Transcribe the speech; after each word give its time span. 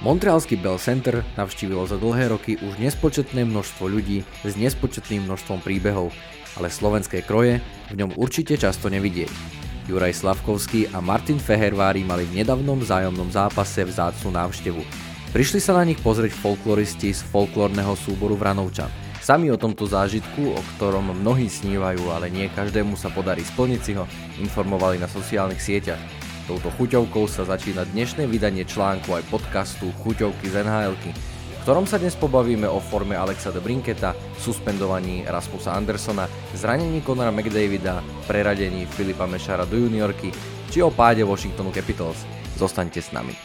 Montrealský 0.00 0.56
Bell 0.56 0.80
Center 0.80 1.20
navštívilo 1.36 1.84
za 1.84 2.00
dlhé 2.00 2.32
roky 2.32 2.56
už 2.56 2.80
nespočetné 2.80 3.44
množstvo 3.44 3.84
ľudí 3.84 4.24
s 4.40 4.56
nespočetným 4.56 5.28
množstvom 5.28 5.60
príbehov, 5.60 6.08
ale 6.56 6.72
slovenské 6.72 7.20
kroje 7.20 7.60
v 7.92 7.94
ňom 8.00 8.16
určite 8.16 8.56
často 8.56 8.88
nevidieť. 8.88 9.28
Juraj 9.92 10.24
Slavkovský 10.24 10.88
a 10.96 11.04
Martin 11.04 11.36
Fehervári 11.36 12.00
mali 12.00 12.24
v 12.24 12.40
nedávnom 12.40 12.80
zájomnom 12.80 13.28
zápase 13.28 13.84
vzácnu 13.84 14.32
návštevu. 14.32 14.80
Prišli 15.36 15.60
sa 15.60 15.76
na 15.76 15.84
nich 15.84 16.00
pozrieť 16.00 16.32
folkloristi 16.32 17.12
z 17.12 17.20
folklórneho 17.20 17.92
súboru 17.92 18.40
Vranovčan. 18.40 18.88
Sami 19.20 19.52
o 19.52 19.60
tomto 19.60 19.84
zážitku, 19.84 20.56
o 20.56 20.60
ktorom 20.74 21.12
mnohí 21.12 21.52
snívajú, 21.52 22.08
ale 22.08 22.32
nie 22.32 22.48
každému 22.48 22.96
sa 22.96 23.12
podarí 23.12 23.44
splniť 23.44 23.80
si 23.84 23.92
ho, 23.92 24.08
informovali 24.40 24.96
na 24.96 25.12
sociálnych 25.12 25.60
sieťach. 25.60 26.00
Touto 26.50 26.66
chuťovkou 26.82 27.30
sa 27.30 27.46
začína 27.46 27.86
dnešné 27.94 28.26
vydanie 28.26 28.66
článku 28.66 29.14
aj 29.14 29.22
podcastu 29.30 29.94
Chuťovky 30.02 30.50
z 30.50 30.66
nhl 30.66 30.98
v 30.98 31.14
ktorom 31.62 31.86
sa 31.86 31.94
dnes 31.94 32.18
pobavíme 32.18 32.66
o 32.66 32.82
forme 32.82 33.14
Alexa 33.14 33.54
Brinketa, 33.54 34.18
suspendovaní 34.34 35.22
Rasmusa 35.30 35.78
Andersona, 35.78 36.26
zranení 36.58 37.06
Conora 37.06 37.30
McDavida, 37.30 38.02
preradení 38.26 38.82
Filipa 38.82 39.30
Mešara 39.30 39.62
do 39.62 39.78
juniorky, 39.78 40.34
či 40.74 40.82
o 40.82 40.90
páde 40.90 41.22
Washingtonu 41.22 41.70
Capitals. 41.70 42.26
Zostaňte 42.58 42.98
s 42.98 43.14
nami. 43.14 43.36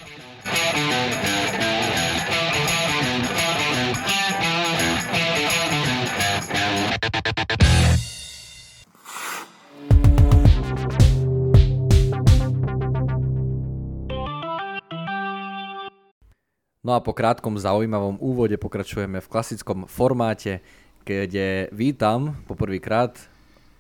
No 16.86 16.94
a 16.94 17.02
po 17.02 17.18
krátkom 17.18 17.58
zaujímavom 17.58 18.22
úvode 18.22 18.62
pokračujeme 18.62 19.18
v 19.18 19.32
klasickom 19.34 19.90
formáte, 19.90 20.62
kde 21.02 21.66
vítam 21.74 22.38
poprvýkrát 22.46 23.18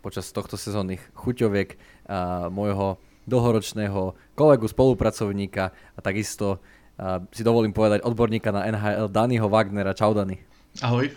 počas 0.02 0.34
tohto 0.34 0.58
sezónnych 0.58 1.06
chuťoviek 1.14 1.78
a 2.10 2.50
môjho 2.50 2.98
dlhoročného 3.30 4.18
kolegu, 4.34 4.66
spolupracovníka 4.66 5.70
a 5.70 6.00
takisto 6.02 6.58
a 6.98 7.22
si 7.30 7.46
dovolím 7.46 7.78
povedať 7.78 8.02
odborníka 8.02 8.50
na 8.50 8.66
NHL 8.74 9.14
Daniho 9.14 9.54
Wagnera. 9.54 9.94
Čau 9.94 10.18
Dani. 10.18 10.42
Ahoj. 10.82 11.14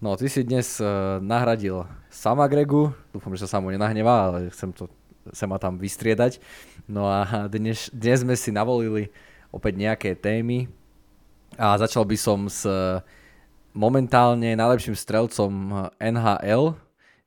No, 0.00 0.16
ty 0.16 0.32
si 0.32 0.40
dnes 0.40 0.80
uh, 0.80 1.20
nahradil 1.20 1.84
sama 2.08 2.48
Gregu, 2.48 2.96
dúfam, 3.12 3.36
že 3.36 3.44
sa 3.44 3.60
samo 3.60 3.68
nenahnevá, 3.68 4.32
ale 4.32 4.48
chcem 4.56 4.72
to 4.72 4.88
sa 5.36 5.44
ma 5.46 5.60
tam 5.60 5.76
vystriedať. 5.76 6.40
No 6.88 7.06
a 7.06 7.46
dnes, 7.46 7.92
dnes 7.92 8.24
sme 8.24 8.34
si 8.34 8.50
navolili 8.50 9.12
opäť 9.52 9.76
nejaké 9.76 10.16
témy 10.16 10.66
a 11.60 11.76
začal 11.76 12.08
by 12.08 12.16
som 12.16 12.48
s 12.48 12.64
momentálne 13.76 14.56
najlepším 14.56 14.96
strelcom 14.96 15.52
NHL, 16.00 16.76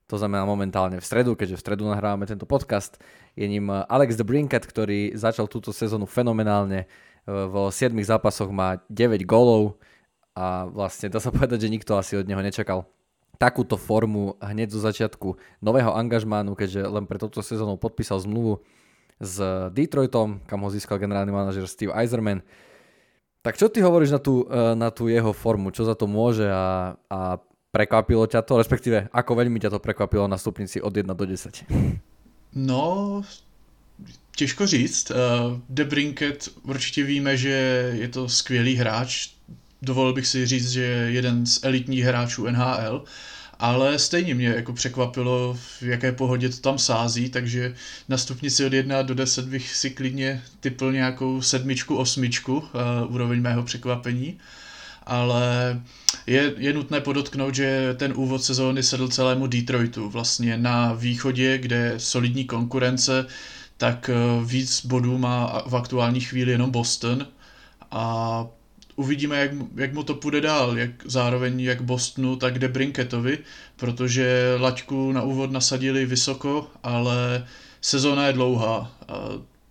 to 0.06 0.16
znamená 0.22 0.46
momentálne 0.46 1.02
v 1.02 1.06
stredu, 1.06 1.34
keďže 1.34 1.58
v 1.58 1.64
stredu 1.66 1.84
nahrávame 1.90 2.30
tento 2.30 2.46
podcast. 2.46 3.02
Je 3.34 3.50
ním 3.50 3.70
Alex 3.70 4.14
de 4.14 4.26
Brinket, 4.26 4.66
ktorý 4.66 5.18
začal 5.18 5.50
túto 5.50 5.74
sezónu 5.74 6.06
fenomenálne. 6.06 6.86
Vo 7.26 7.74
7 7.74 7.98
zápasoch 8.06 8.54
má 8.54 8.78
9 8.94 9.26
gólov 9.26 9.82
a 10.38 10.70
vlastne 10.70 11.10
dá 11.10 11.18
sa 11.18 11.34
povedať, 11.34 11.66
že 11.66 11.74
nikto 11.74 11.98
asi 11.98 12.22
od 12.22 12.30
neho 12.30 12.38
nečakal 12.38 12.86
takúto 13.42 13.76
formu 13.82 14.38
hneď 14.40 14.72
zo 14.72 14.80
začiatku 14.80 15.36
nového 15.60 15.92
angažmánu, 15.92 16.54
keďže 16.54 16.86
len 16.86 17.10
pre 17.10 17.18
touto 17.18 17.42
sezónu 17.42 17.76
podpísal 17.76 18.22
zmluvu 18.22 18.62
s 19.20 19.42
Detroitom, 19.72 20.44
kam 20.46 20.62
ho 20.62 20.70
získal 20.70 21.00
generálny 21.00 21.32
manažer 21.32 21.68
Steve 21.68 21.96
Eiserman. 21.96 22.44
Tak 23.42 23.62
čo 23.62 23.70
ty 23.70 23.80
hovoríš 23.80 24.12
na 24.12 24.20
tú, 24.20 24.50
e, 24.50 24.76
na 24.76 24.90
tú 24.90 25.06
jeho 25.08 25.30
formu? 25.30 25.70
Čo 25.70 25.86
za 25.86 25.96
to 25.96 26.10
môže 26.10 26.50
a, 26.50 26.98
a 27.10 27.38
prekvapilo 27.70 28.26
ťa 28.26 28.42
to? 28.42 28.58
Respektíve, 28.58 29.08
ako 29.14 29.32
veľmi 29.38 29.62
ťa 29.62 29.70
to 29.70 29.80
prekvapilo 29.80 30.26
na 30.26 30.36
stupnici 30.36 30.82
od 30.82 30.90
1 30.90 31.06
do 31.14 31.26
10? 31.26 31.64
No, 32.56 33.22
těžko 34.36 34.68
říct. 34.68 35.12
E, 35.12 35.16
De 35.70 35.84
Brinket 35.84 36.50
určitě 36.64 37.04
víme, 37.04 37.38
že 37.38 37.50
je 37.96 38.08
to 38.08 38.30
skvělý 38.30 38.76
hráč. 38.76 39.30
Dovolil 39.82 40.14
bych 40.14 40.28
si 40.28 40.46
říct, 40.46 40.70
že 40.72 40.82
je 40.82 41.12
jeden 41.12 41.46
z 41.46 41.64
elitních 41.64 42.04
hráčů 42.04 42.46
NHL 42.50 43.04
ale 43.60 44.00
stejně 44.00 44.36
mě 44.36 44.48
jako 44.48 44.74
překvapilo, 44.74 45.58
v 45.82 45.84
jaké 45.84 46.12
pohodě 46.12 46.50
to 46.50 46.58
tam 46.58 46.78
sází, 46.78 47.30
takže 47.30 47.76
na 48.10 48.18
stupnici 48.18 48.66
od 48.66 48.74
1 48.74 49.02
do 49.02 49.14
10 49.14 49.46
bych 49.46 49.76
si 49.76 49.90
klidně 49.90 50.44
typl 50.60 50.92
nějakou 50.92 51.42
sedmičku, 51.42 51.98
osmičku, 51.98 52.58
uh, 52.58 52.66
úroveň 53.14 53.42
mého 53.42 53.64
překvapení 53.64 54.40
ale 55.06 55.82
je, 56.28 56.54
je 56.58 56.74
nutné 56.74 57.02
podotknout, 57.02 57.56
že 57.56 57.96
ten 57.98 58.14
úvod 58.16 58.44
sezóny 58.44 58.84
sedl 58.84 59.08
celému 59.08 59.48
Detroitu. 59.48 60.10
Vlastně 60.10 60.58
na 60.58 60.94
východě, 60.94 61.58
kde 61.58 61.76
je 61.76 62.00
solidní 62.00 62.46
konkurence, 62.46 63.26
tak 63.78 64.10
eh, 64.10 64.46
víc 64.46 64.86
bodů 64.86 65.18
má 65.18 65.64
v 65.66 65.76
aktuální 65.76 66.22
chvíli 66.22 66.52
jenom 66.52 66.72
Boston 66.72 67.28
a 67.92 68.48
uvidíme, 68.96 69.38
jak, 69.38 69.52
jak 69.76 69.94
mu 69.94 70.04
to 70.04 70.16
půjde 70.16 70.42
dál, 70.42 70.78
jak 70.78 70.90
zároveň 71.06 71.60
jak 71.60 71.82
Bostonu, 71.82 72.36
tak 72.36 72.60
De 72.60 72.68
Brinketovi, 72.68 73.38
protože 73.76 74.56
laťku 74.60 75.12
na 75.12 75.22
úvod 75.22 75.52
nasadili 75.52 76.06
vysoko, 76.06 76.68
ale 76.84 77.48
sezóna 77.82 78.28
je 78.28 78.34
dlouhá. 78.34 78.92
A 79.08 79.14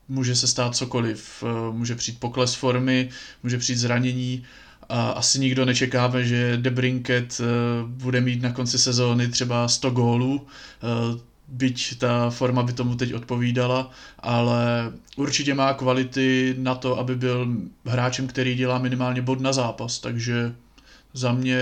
může 0.08 0.36
se 0.36 0.46
stát 0.46 0.76
cokoliv, 0.76 1.44
může 1.70 1.94
přijít 1.94 2.20
pokles 2.20 2.54
formy, 2.54 3.08
může 3.42 3.58
přijít 3.58 3.78
zranění, 3.78 4.44
a 4.88 5.10
asi 5.10 5.40
nikdo 5.40 5.64
nečekáme, 5.64 6.24
že 6.24 6.56
De 6.56 6.70
Brinket 6.70 7.40
eh, 7.40 7.44
bude 7.86 8.20
mít 8.20 8.42
na 8.42 8.52
konci 8.52 8.78
sezóny 8.78 9.28
třeba 9.28 9.68
100 9.68 9.90
gólů, 9.90 10.46
eh, 10.82 11.20
byť 11.54 11.78
ta 12.02 12.30
forma 12.30 12.62
by 12.62 12.72
tomu 12.72 12.94
teď 12.98 13.14
odpovídala, 13.14 13.90
ale 14.18 14.92
určitě 15.16 15.54
má 15.54 15.74
kvality 15.74 16.54
na 16.58 16.74
to, 16.74 16.98
aby 16.98 17.14
byl 17.16 17.46
hráčem, 17.86 18.26
který 18.26 18.54
dělá 18.54 18.78
minimálně 18.78 19.22
bod 19.22 19.40
na 19.40 19.52
zápas, 19.52 19.98
takže 19.98 20.54
za 21.14 21.32
mě 21.32 21.58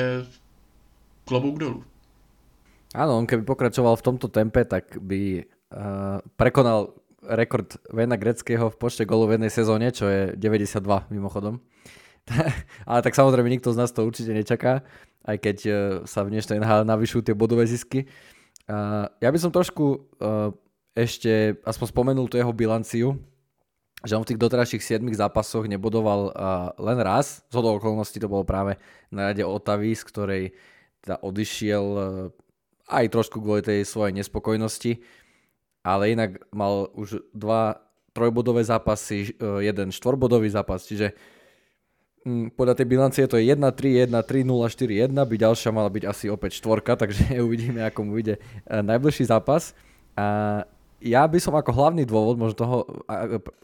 klobouk 1.25 1.59
dolů. 1.59 1.85
Áno, 2.93 3.17
on 3.17 3.25
keby 3.25 3.49
pokračoval 3.49 3.97
v 3.97 4.05
tomto 4.05 4.29
tempe, 4.29 4.69
tak 4.69 5.01
by 5.01 5.41
uh, 5.41 6.21
prekonal 6.37 6.93
rekord 7.25 7.81
Vena 7.89 8.21
Greckého 8.21 8.69
v 8.69 8.77
počte 8.77 9.09
golov 9.09 9.33
v 9.33 9.41
jednej 9.41 9.49
sezóne, 9.49 9.89
čo 9.97 10.13
je 10.13 10.37
92 10.37 11.09
mimochodom. 11.09 11.57
Ale 12.89 13.01
tak 13.01 13.17
samozrejme 13.17 13.49
nikto 13.49 13.73
z 13.73 13.81
nás 13.81 13.97
to 13.97 14.05
určite 14.05 14.37
nečaká, 14.37 14.85
aj 15.25 15.37
keď 15.41 15.59
uh, 15.65 15.75
sa 16.05 16.21
v 16.21 16.37
dnešnej 16.37 16.61
NHL 16.61 16.85
navyšujú 16.85 17.33
tie 17.33 17.33
bodové 17.33 17.65
zisky. 17.65 18.05
Uh, 18.05 18.33
ja 19.19 19.29
by 19.29 19.39
som 19.39 19.51
trošku 19.53 19.85
uh, 20.21 20.51
ešte 20.97 21.59
aspoň 21.67 21.87
spomenul 21.89 22.27
tú 22.29 22.39
jeho 22.39 22.53
bilanciu, 22.55 23.19
že 24.03 24.15
on 24.19 24.27
v 24.27 24.35
tých 24.35 24.43
doterajších 24.43 24.83
7 25.03 25.07
zápasoch 25.15 25.67
nebodoval 25.67 26.21
uh, 26.31 26.33
len 26.79 26.99
raz, 27.01 27.47
z 27.49 27.55
okolností 27.55 28.19
to 28.19 28.31
bolo 28.31 28.43
práve 28.43 28.79
na 29.15 29.31
rade 29.31 29.43
Otavy, 29.43 29.95
z 29.95 30.03
ktorej 30.07 30.45
teda 31.03 31.23
odišiel 31.23 31.85
uh, 31.85 32.05
aj 32.91 33.13
trošku 33.15 33.39
kvôli 33.39 33.63
tej 33.63 33.87
svojej 33.87 34.15
nespokojnosti, 34.15 35.03
ale 35.87 36.15
inak 36.15 36.43
mal 36.55 36.91
už 36.95 37.23
dva 37.35 37.83
trojbodové 38.13 38.63
zápasy, 38.67 39.35
uh, 39.39 39.63
jeden 39.63 39.95
štvorbodový 39.95 40.51
zápas, 40.51 40.87
čiže 40.87 41.15
Mm, 41.15 41.42
podľa 42.55 42.75
tej 42.79 42.87
bilancie 42.87 43.25
to 43.27 43.35
je 43.35 43.51
1-3, 43.51 44.07
1-3, 44.07 44.47
0-4, 44.47 45.11
1, 45.11 45.15
by 45.15 45.37
ďalšia 45.37 45.71
mala 45.75 45.91
byť 45.91 46.05
asi 46.07 46.27
opäť 46.31 46.63
štvorka, 46.63 46.95
takže 47.03 47.43
uvidíme, 47.43 47.83
ako 47.83 48.01
mu 48.07 48.19
ide 48.19 48.39
e, 48.39 48.41
najbližší 48.71 49.27
zápas. 49.27 49.75
A 50.15 50.63
ja 51.03 51.27
by 51.27 51.39
som 51.43 51.55
ako 51.59 51.75
hlavný 51.75 52.07
dôvod 52.07 52.39
možno 52.39 52.57
toho, 52.57 52.77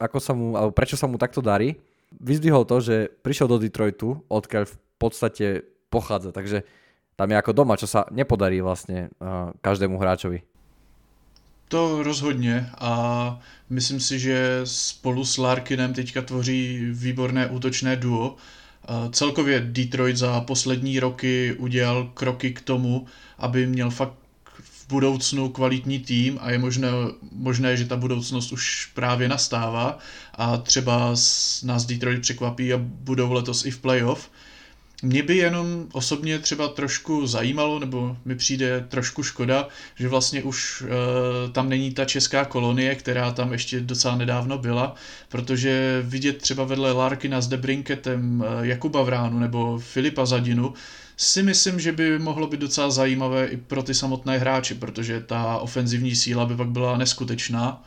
ako 0.01 0.19
sa 0.19 0.33
mu, 0.35 0.59
alebo 0.59 0.75
prečo 0.75 0.99
sa 0.99 1.07
mu 1.07 1.15
takto 1.15 1.39
darí, 1.39 1.79
vyzdvihol 2.19 2.67
to, 2.67 2.83
že 2.83 2.97
prišiel 3.23 3.47
do 3.47 3.63
Detroitu, 3.63 4.19
odkiaľ 4.27 4.67
v 4.67 4.77
podstate 4.99 5.47
pochádza, 5.87 6.35
takže 6.35 6.67
tam 7.15 7.31
je 7.31 7.37
ako 7.39 7.53
doma, 7.55 7.79
čo 7.79 7.87
sa 7.87 8.07
nepodarí 8.11 8.63
vlastne 8.63 9.11
uh, 9.19 9.55
každému 9.63 9.99
hráčovi. 9.99 10.43
To 11.69 12.03
rozhodně 12.03 12.71
a 12.79 13.41
myslím 13.71 14.01
si, 14.01 14.19
že 14.19 14.61
spolu 14.65 15.25
s 15.25 15.39
Larkinem 15.39 15.95
teďka 15.95 16.23
tvoří 16.23 16.89
výborné 16.91 17.47
útočné 17.47 17.97
duo. 17.97 18.37
Celkově 19.13 19.61
Detroit 19.61 20.17
za 20.17 20.41
poslední 20.41 21.01
roky 21.01 21.55
udělal 21.59 22.11
kroky 22.15 22.51
k 22.51 22.61
tomu, 22.61 23.07
aby 23.39 23.67
měl 23.67 23.91
fakt 23.91 24.15
v 24.63 24.89
budoucnu 24.89 25.49
kvalitní 25.49 25.99
tým 25.99 26.39
a 26.43 26.51
je 26.51 26.59
možné, 26.59 26.89
možné, 27.33 27.77
že 27.77 27.85
ta 27.85 27.97
budoucnost 27.97 28.53
už 28.53 28.91
právě 28.95 29.29
nastává 29.29 29.99
a 30.35 30.57
třeba 30.57 31.15
nás 31.65 31.85
Detroit 31.87 32.21
překvapí 32.21 32.73
a 32.73 32.79
budou 32.83 33.33
letos 33.33 33.65
i 33.65 33.71
v 33.71 33.79
playoff. 33.79 34.31
Mě 35.03 35.23
by 35.23 35.37
jenom 35.37 35.87
osobně 35.93 36.39
třeba 36.39 36.69
trošku 36.69 37.27
zajímalo, 37.27 37.79
nebo 37.79 38.17
mi 38.25 38.37
přijde 38.37 38.87
trošku 38.89 39.23
škoda, 39.23 39.69
že 39.95 40.09
vlastně 40.09 40.43
už 40.43 40.83
e, 40.87 41.53
tam 41.53 41.69
není 41.69 41.95
ta 41.95 42.05
česká 42.05 42.45
kolonie, 42.45 42.95
která 42.95 43.33
tam 43.33 43.53
ještě 43.53 43.81
docela 43.81 44.17
nedávno 44.17 44.59
byla, 44.59 44.95
protože 45.29 46.03
vidět 46.07 46.39
třeba 46.39 46.65
vedle 46.65 46.93
Larkina 46.93 47.41
s 47.41 47.49
Debrinketem 47.49 48.45
e, 48.45 48.67
Jakuba 48.67 49.03
Vránu 49.03 49.39
nebo 49.39 49.79
Filipa 49.79 50.27
Zadinu, 50.27 50.75
si 51.17 51.43
myslím, 51.43 51.81
že 51.81 51.93
by 51.93 52.19
mohlo 52.19 52.47
být 52.47 52.61
docela 52.61 52.91
zajímavé 52.91 53.47
i 53.47 53.57
pro 53.57 53.83
ty 53.83 53.95
samotné 53.95 54.39
hráči, 54.39 54.75
protože 54.75 55.21
ta 55.21 55.59
ofenzivní 55.59 56.17
síla 56.17 56.47
by 56.47 56.57
pak 56.57 56.69
byla 56.69 56.97
neskutečná. 56.97 57.85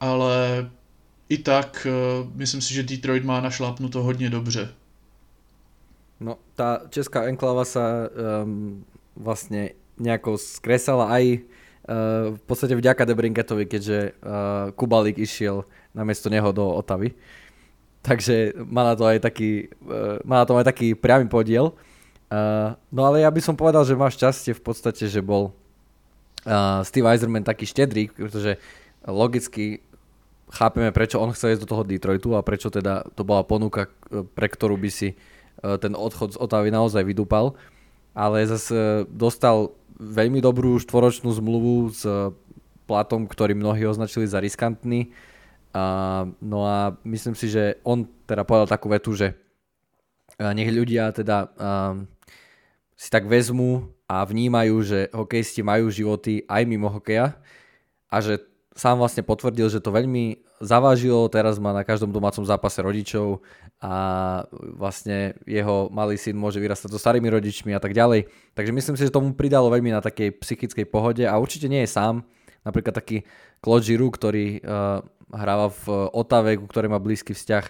Ale 0.00 0.70
i 1.28 1.38
tak 1.38 1.86
e, 1.86 1.90
myslím 2.34 2.60
si, 2.60 2.74
že 2.74 2.82
Detroit 2.82 3.24
má 3.24 3.40
našlápnuto 3.40 4.02
hodně 4.02 4.30
dobře. 4.30 4.79
No, 6.20 6.36
tá 6.52 6.84
česká 6.92 7.32
enklava 7.32 7.64
sa 7.64 8.12
um, 8.12 8.84
vlastne 9.16 9.72
nejako 9.96 10.36
skresala 10.36 11.08
aj 11.08 11.40
uh, 11.40 12.36
v 12.36 12.42
podstate 12.44 12.76
vďaka 12.76 13.08
Debrinketovi, 13.08 13.64
keďže 13.64 13.98
uh, 14.20 14.68
Kubalik 14.76 15.16
išiel 15.16 15.64
namiesto 15.96 16.28
neho 16.28 16.52
do 16.52 16.76
Otavy. 16.76 17.16
Takže 18.04 18.52
má 18.68 18.84
na 18.84 18.94
to 19.00 19.08
aj 19.08 19.24
taký, 19.24 19.72
uh, 19.88 20.20
má 20.28 20.44
na 20.44 20.46
to 20.46 20.60
aj 20.60 20.68
taký 20.68 20.92
priamy 20.92 21.24
podiel. 21.24 21.72
Uh, 22.28 22.76
no 22.92 23.08
ale 23.08 23.24
ja 23.24 23.32
by 23.32 23.40
som 23.40 23.56
povedal, 23.56 23.88
že 23.88 23.96
máš 23.96 24.20
šťastie 24.20 24.52
v 24.52 24.62
podstate, 24.62 25.08
že 25.08 25.24
bol 25.24 25.56
uh, 26.44 26.84
Steve 26.84 27.08
Eiserman 27.08 27.48
taký 27.48 27.64
štedrý, 27.64 28.12
pretože 28.12 28.60
logicky 29.08 29.80
chápeme, 30.52 30.92
prečo 30.92 31.16
on 31.16 31.32
chce 31.32 31.56
ísť 31.56 31.64
do 31.64 31.70
toho 31.72 31.82
Detroitu 31.88 32.36
a 32.36 32.44
prečo 32.44 32.68
teda 32.68 33.08
to 33.16 33.24
bola 33.24 33.40
ponuka, 33.40 33.88
pre 34.36 34.52
ktorú 34.52 34.76
by 34.76 34.92
si 34.92 35.16
E, 35.16 35.39
ten 35.60 35.92
odchod 35.92 36.34
z 36.34 36.40
Otavy 36.40 36.72
naozaj 36.72 37.04
vydúpal, 37.04 37.54
ale 38.16 38.48
zase 38.48 38.74
e, 38.74 38.86
dostal 39.08 39.76
veľmi 40.00 40.40
dobrú 40.40 40.80
štvoročnú 40.80 41.28
zmluvu 41.28 41.92
s 41.92 42.02
platom, 42.88 43.28
ktorý 43.28 43.52
mnohí 43.52 43.84
označili 43.84 44.24
za 44.24 44.40
riskantný. 44.40 45.12
A, 45.70 46.26
no 46.40 46.64
a 46.66 46.96
myslím 47.04 47.36
si, 47.36 47.52
že 47.52 47.78
on 47.86 48.08
teda 48.26 48.42
povedal 48.42 48.66
takú 48.66 48.90
vetu, 48.90 49.14
že 49.14 49.36
nech 50.40 50.72
ľudia 50.72 51.12
teda 51.12 51.52
um, 51.52 52.08
si 52.96 53.12
tak 53.12 53.28
vezmú 53.28 53.92
a 54.08 54.24
vnímajú, 54.24 54.74
že 54.80 54.98
hokejisti 55.12 55.60
majú 55.60 55.92
životy 55.92 56.48
aj 56.48 56.62
mimo 56.64 56.88
hokeja 56.88 57.36
a 58.08 58.16
že 58.24 58.40
sám 58.72 58.98
vlastne 58.98 59.20
potvrdil, 59.20 59.68
že 59.68 59.84
to 59.84 59.92
veľmi 59.92 60.40
zavážilo, 60.64 61.28
teraz 61.28 61.60
má 61.60 61.76
na 61.76 61.84
každom 61.84 62.08
domácom 62.12 62.42
zápase 62.42 62.80
rodičov 62.80 63.44
a 63.80 63.94
vlastne 64.76 65.40
jeho 65.48 65.88
malý 65.88 66.20
syn 66.20 66.36
môže 66.36 66.60
vyrastať 66.60 66.92
so 66.92 67.00
starými 67.00 67.32
rodičmi 67.32 67.72
a 67.72 67.80
tak 67.80 67.96
ďalej. 67.96 68.28
Takže 68.52 68.76
myslím 68.76 68.96
si, 69.00 69.08
že 69.08 69.16
tomu 69.16 69.32
pridalo 69.32 69.72
veľmi 69.72 69.88
na 69.88 70.04
takej 70.04 70.36
psychickej 70.36 70.84
pohode 70.84 71.24
a 71.24 71.40
určite 71.40 71.64
nie 71.64 71.80
je 71.88 71.90
sám. 71.96 72.20
Napríklad 72.60 72.92
taký 72.92 73.24
Claude 73.64 73.88
Giroux, 73.88 74.12
ktorý 74.12 74.60
uh, 74.60 75.00
hráva 75.32 75.72
v 75.72 76.12
Otave, 76.12 76.60
ku 76.60 76.68
ktorej 76.68 76.92
má 76.92 77.00
blízky 77.00 77.32
vzťah, 77.32 77.64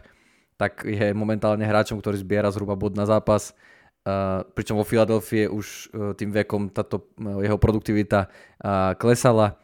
tak 0.58 0.82
je 0.82 1.14
momentálne 1.14 1.62
hráčom, 1.62 2.02
ktorý 2.02 2.18
zbiera 2.18 2.50
zhruba 2.50 2.74
bod 2.74 2.98
na 2.98 3.06
zápas. 3.06 3.54
Uh, 4.02 4.42
pričom 4.56 4.80
vo 4.80 4.84
Filadelfii 4.88 5.46
už 5.46 5.66
uh, 5.94 6.16
tým 6.18 6.34
vekom 6.34 6.74
táto 6.74 7.06
uh, 7.22 7.38
jeho 7.44 7.54
produktivita 7.54 8.26
uh, 8.26 8.98
klesala 8.98 9.60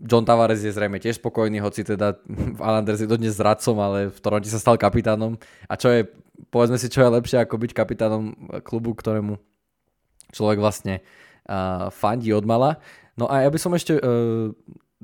John 0.00 0.24
Tavares 0.24 0.64
je 0.64 0.72
zrejme 0.72 0.96
tiež 0.96 1.20
spokojný, 1.20 1.60
hoci 1.60 1.84
teda 1.84 2.16
v 2.56 2.60
Islanders 2.60 3.04
je 3.04 3.08
dodnes 3.08 3.36
zradcom, 3.36 3.76
ale 3.76 3.98
v 4.08 4.18
Toronte 4.18 4.48
sa 4.48 4.56
stal 4.56 4.80
kapitánom. 4.80 5.36
A 5.68 5.76
čo 5.76 5.92
je, 5.92 6.08
povedzme 6.48 6.80
si, 6.80 6.88
čo 6.88 7.04
je 7.04 7.12
lepšie 7.12 7.44
ako 7.44 7.60
byť 7.60 7.70
kapitánom 7.76 8.32
klubu, 8.64 8.96
ktorému 8.96 9.36
človek 10.32 10.58
vlastne 10.58 11.04
uh, 11.44 11.92
fandí 11.92 12.32
od 12.32 12.48
mala. 12.48 12.80
No 13.20 13.28
a 13.28 13.44
ja 13.44 13.48
by 13.52 13.58
som 13.60 13.76
ešte 13.76 14.00
uh, 14.00 14.54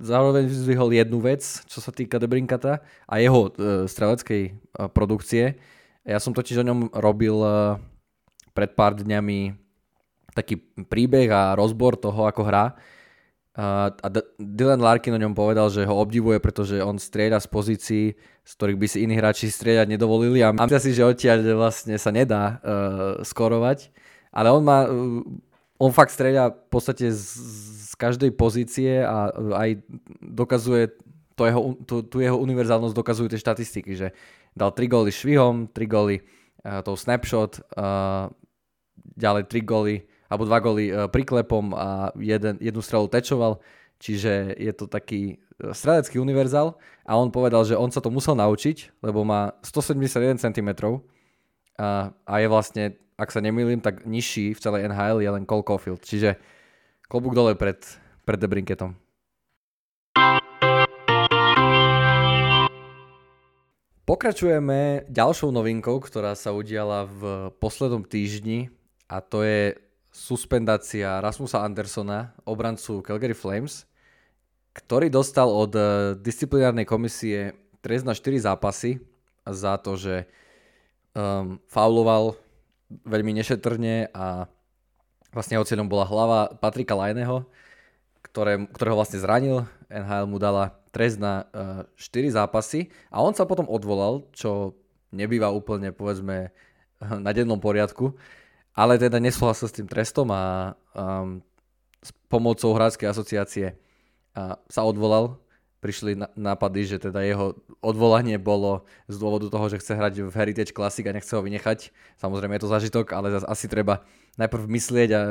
zároveň 0.01 0.49
vyzvihol 0.49 0.89
jednu 0.97 1.21
vec, 1.21 1.45
čo 1.69 1.85
sa 1.85 1.93
týka 1.93 2.17
Debrinkata 2.17 2.81
a 3.05 3.15
jeho 3.21 3.53
uh, 3.53 3.85
streleckej 3.85 4.43
uh, 4.49 4.89
produkcie. 4.89 5.61
Ja 6.07 6.23
som 6.23 6.33
totiž 6.33 6.63
o 6.63 6.69
ňom 6.69 6.95
robil 6.97 7.37
uh, 7.37 7.77
pred 8.57 8.73
pár 8.73 8.97
dňami 8.97 9.53
taký 10.33 10.61
príbeh 10.89 11.29
a 11.33 11.57
rozbor 11.57 11.97
toho, 12.01 12.25
ako 12.25 12.43
hrá 12.45 12.77
a 13.57 14.07
Dylan 14.37 14.85
Larkin 14.85 15.17
o 15.17 15.23
ňom 15.23 15.33
povedal, 15.33 15.73
že 15.73 15.89
ho 15.89 15.97
obdivuje, 15.97 16.37
pretože 16.45 16.77
on 16.77 17.01
strieľa 17.01 17.41
z 17.41 17.49
pozícií, 17.49 18.05
z 18.45 18.53
ktorých 18.53 18.77
by 18.77 18.87
si 18.87 18.99
iní 19.01 19.17
hráči 19.17 19.49
strieľať 19.49 19.97
nedovolili 19.97 20.45
a 20.45 20.53
myslím 20.53 20.85
si, 20.85 20.93
že 20.93 21.09
odtiaľ 21.09 21.41
vlastne 21.57 21.97
sa 21.97 22.13
nedá 22.13 22.61
uh, 22.61 23.25
skorovať. 23.25 23.89
Ale 24.29 24.53
on 24.53 24.61
má, 24.61 24.85
uh, 24.85 25.25
on 25.81 25.91
fakt 25.97 26.13
strieľa 26.13 26.53
v 26.53 26.69
podstate 26.69 27.09
z, 27.09 27.25
z 27.89 27.93
každej 27.97 28.37
pozície 28.37 29.01
a 29.01 29.33
uh, 29.33 29.57
aj 29.57 29.81
dokazuje 30.21 30.93
to 31.33 31.49
jeho, 31.49 31.61
tu, 31.89 32.05
tu 32.05 32.17
jeho 32.21 32.37
univerzálnosť 32.37 32.93
dokazujú 32.93 33.33
tie 33.33 33.41
štatistiky, 33.41 33.93
že 33.97 34.13
dal 34.53 34.69
3 34.69 34.85
góly 34.85 35.09
švihom, 35.09 35.73
3 35.73 35.81
góly 35.89 36.21
uh, 36.21 36.85
tou 36.85 36.93
snapshot, 36.93 37.65
uh, 37.73 38.29
ďalej 39.17 39.49
3 39.49 39.65
góly 39.65 40.05
alebo 40.27 40.47
dva 40.47 40.59
goly 40.59 40.91
e, 40.91 41.07
priklepom 41.11 41.75
a 41.75 42.11
jeden, 42.19 42.59
jednu 42.59 42.83
strelu 42.83 43.07
tečoval, 43.07 43.63
čiže 44.03 44.55
je 44.59 44.73
to 44.75 44.91
taký 44.91 45.37
e, 45.37 45.71
strelecký 45.71 46.19
univerzál. 46.19 46.75
A 47.07 47.15
on 47.15 47.31
povedal, 47.31 47.63
že 47.63 47.79
on 47.79 47.91
sa 47.91 48.03
to 48.03 48.11
musel 48.11 48.35
naučiť, 48.35 49.03
lebo 49.03 49.23
má 49.23 49.55
171 49.63 50.43
cm 50.43 50.71
a, 51.79 52.11
a 52.11 52.35
je 52.43 52.47
vlastne, 52.51 52.85
ak 53.15 53.31
sa 53.31 53.41
nemýlim, 53.41 53.79
tak 53.79 54.05
nižší 54.05 54.57
v 54.57 54.63
celej 54.63 54.91
NHL 54.91 55.23
je 55.23 55.31
len 55.31 55.45
Cole 55.47 55.65
Caulfield, 55.65 56.03
čiže 56.03 56.37
klobúk 57.07 57.37
dole 57.37 57.55
pred, 57.55 57.79
pred 58.27 58.39
Debrinketom. 58.41 58.97
Pokračujeme 64.07 65.03
ďalšou 65.11 65.51
novinkou, 65.51 65.99
ktorá 65.99 66.39
sa 66.39 66.55
udiala 66.55 67.11
v 67.11 67.51
poslednom 67.59 68.07
týždni 68.07 68.71
a 69.11 69.19
to 69.19 69.43
je 69.43 69.75
suspendácia 70.17 71.21
Rasmusa 71.21 71.61
Andersona, 71.61 72.33
obrancu 72.49 73.05
Calgary 73.05 73.37
Flames, 73.37 73.85
ktorý 74.73 75.13
dostal 75.13 75.53
od 75.53 75.77
eh, 75.77 75.87
disciplinárnej 76.17 76.89
komisie 76.89 77.53
trest 77.85 78.09
na 78.09 78.17
4 78.17 78.49
zápasy 78.49 79.05
za 79.47 79.79
to, 79.79 79.95
že 79.95 80.27
um, 81.15 81.63
fauloval 81.71 82.35
veľmi 83.07 83.31
nešetrne 83.39 84.11
a 84.11 84.51
vlastne 85.31 85.55
jeho 85.55 85.69
cieľom 85.69 85.87
bola 85.87 86.03
hlava 86.03 86.51
Patrika 86.59 86.99
Lajneho, 86.99 87.47
ktoré, 88.27 88.67
ktorého 88.75 88.99
vlastne 88.99 89.23
zranil. 89.23 89.63
NHL 89.87 90.27
mu 90.27 90.43
dala 90.43 90.75
trest 90.91 91.23
na 91.23 91.47
uh, 91.55 91.87
eh, 91.95 92.35
4 92.35 92.43
zápasy 92.43 92.91
a 93.15 93.23
on 93.23 93.39
sa 93.39 93.47
potom 93.47 93.71
odvolal, 93.71 94.27
čo 94.35 94.75
nebýva 95.15 95.55
úplne 95.55 95.95
povedzme 95.95 96.51
na 96.99 97.31
dennom 97.31 97.63
poriadku 97.63 98.19
ale 98.77 99.01
teda 99.01 99.17
nesúhlasil 99.17 99.73
s 99.73 99.77
tým 99.81 99.89
trestom 99.89 100.29
a 100.29 100.77
um, 100.93 101.41
s 102.05 102.13
pomocou 102.29 102.77
Hráckej 102.77 103.09
asociácie 103.09 103.67
a 104.37 104.61
sa 104.69 104.85
odvolal. 104.85 105.41
Prišli 105.81 106.19
nápady, 106.35 106.81
že 106.85 106.97
teda 106.99 107.23
jeho 107.23 107.57
odvolanie 107.81 108.37
bolo 108.37 108.85
z 109.07 109.17
dôvodu 109.17 109.47
toho, 109.49 109.71
že 109.71 109.81
chce 109.81 109.93
hrať 109.95 110.15
v 110.29 110.35
Heritage 110.35 110.73
Classic 110.75 111.05
a 111.07 111.15
nechce 111.15 111.31
ho 111.31 111.45
vynechať. 111.45 111.95
Samozrejme 112.21 112.59
je 112.59 112.63
to 112.65 112.73
zažitok, 112.73 113.07
ale 113.17 113.33
zase 113.33 113.47
asi 113.47 113.67
treba 113.71 114.03
najprv 114.37 114.67
myslieť 114.67 115.11
a, 115.15 115.21
a, 115.21 115.23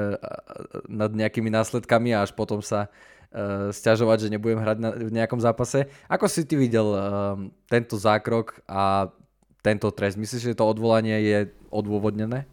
nad 0.88 1.12
nejakými 1.12 1.50
následkami 1.52 2.16
a 2.16 2.24
až 2.24 2.32
potom 2.38 2.64
sa 2.64 2.88
uh, 2.88 3.74
stiažovať, 3.74 4.30
že 4.30 4.32
nebudem 4.32 4.62
hrať 4.64 4.78
na, 4.80 4.90
v 4.96 5.12
nejakom 5.12 5.44
zápase. 5.44 5.92
Ako 6.08 6.30
si 6.32 6.48
ty 6.48 6.56
videl 6.56 6.88
uh, 6.88 7.36
tento 7.68 8.00
zákrok 8.00 8.62
a 8.70 9.12
tento 9.60 9.92
trest? 9.92 10.16
Myslíš, 10.16 10.56
že 10.56 10.58
to 10.58 10.66
odvolanie 10.66 11.20
je 11.26 11.38
odôvodnené? 11.74 12.48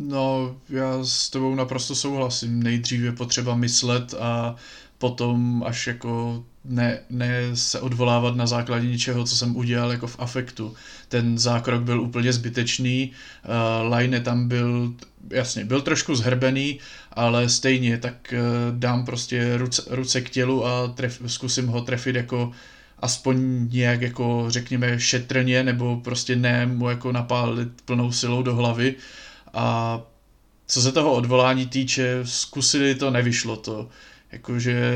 No, 0.00 0.56
já 0.68 1.04
s 1.04 1.30
tebou 1.30 1.54
naprosto 1.54 1.94
souhlasím. 1.94 2.62
Nejdřív 2.62 3.00
je 3.00 3.12
potřeba 3.12 3.54
myslet 3.54 4.14
a 4.14 4.54
potom 4.98 5.62
až 5.66 5.86
jako 5.86 6.44
ne, 6.64 7.00
ne 7.10 7.56
se 7.56 7.80
odvolávat 7.80 8.36
na 8.36 8.46
základě 8.46 8.86
něčeho, 8.86 9.24
co 9.24 9.36
jsem 9.36 9.56
udělal 9.56 9.92
jako 9.92 10.06
v 10.06 10.16
afektu. 10.18 10.74
Ten 11.08 11.38
zákrok 11.38 11.82
byl 11.82 12.00
úplně 12.00 12.32
zbytečný, 12.32 13.12
uh, 13.82 13.94
Line 13.94 14.20
tam 14.20 14.48
byl, 14.48 14.94
jasně, 15.30 15.64
byl 15.64 15.80
trošku 15.80 16.14
zhrbený, 16.14 16.78
ale 17.12 17.48
stejně, 17.48 17.98
tak 17.98 18.34
uh, 18.34 18.78
dám 18.78 19.04
prostě 19.04 19.56
ruce, 19.56 19.82
ruce 19.90 20.20
k 20.20 20.30
tělu 20.30 20.66
a 20.66 20.88
tref, 20.88 21.22
zkusím 21.26 21.66
ho 21.66 21.80
trefit 21.80 22.16
jako 22.16 22.52
aspoň 22.98 23.68
nějak 23.72 24.02
jako 24.02 24.44
řekněme 24.48 25.00
šetrně, 25.00 25.62
nebo 25.62 25.96
prostě 25.96 26.36
ne 26.36 26.66
mu 26.66 26.88
jako 26.88 27.12
napálit 27.12 27.68
plnou 27.84 28.12
silou 28.12 28.42
do 28.42 28.54
hlavy. 28.54 28.94
Uh, 28.94 29.02
a 29.58 30.00
co 30.66 30.82
se 30.82 30.92
toho 30.92 31.12
odvolání 31.12 31.66
týče, 31.66 32.20
zkusili 32.24 32.94
to, 32.94 33.10
nevyšlo 33.10 33.56
to. 33.56 33.88
Jakože 34.32 34.92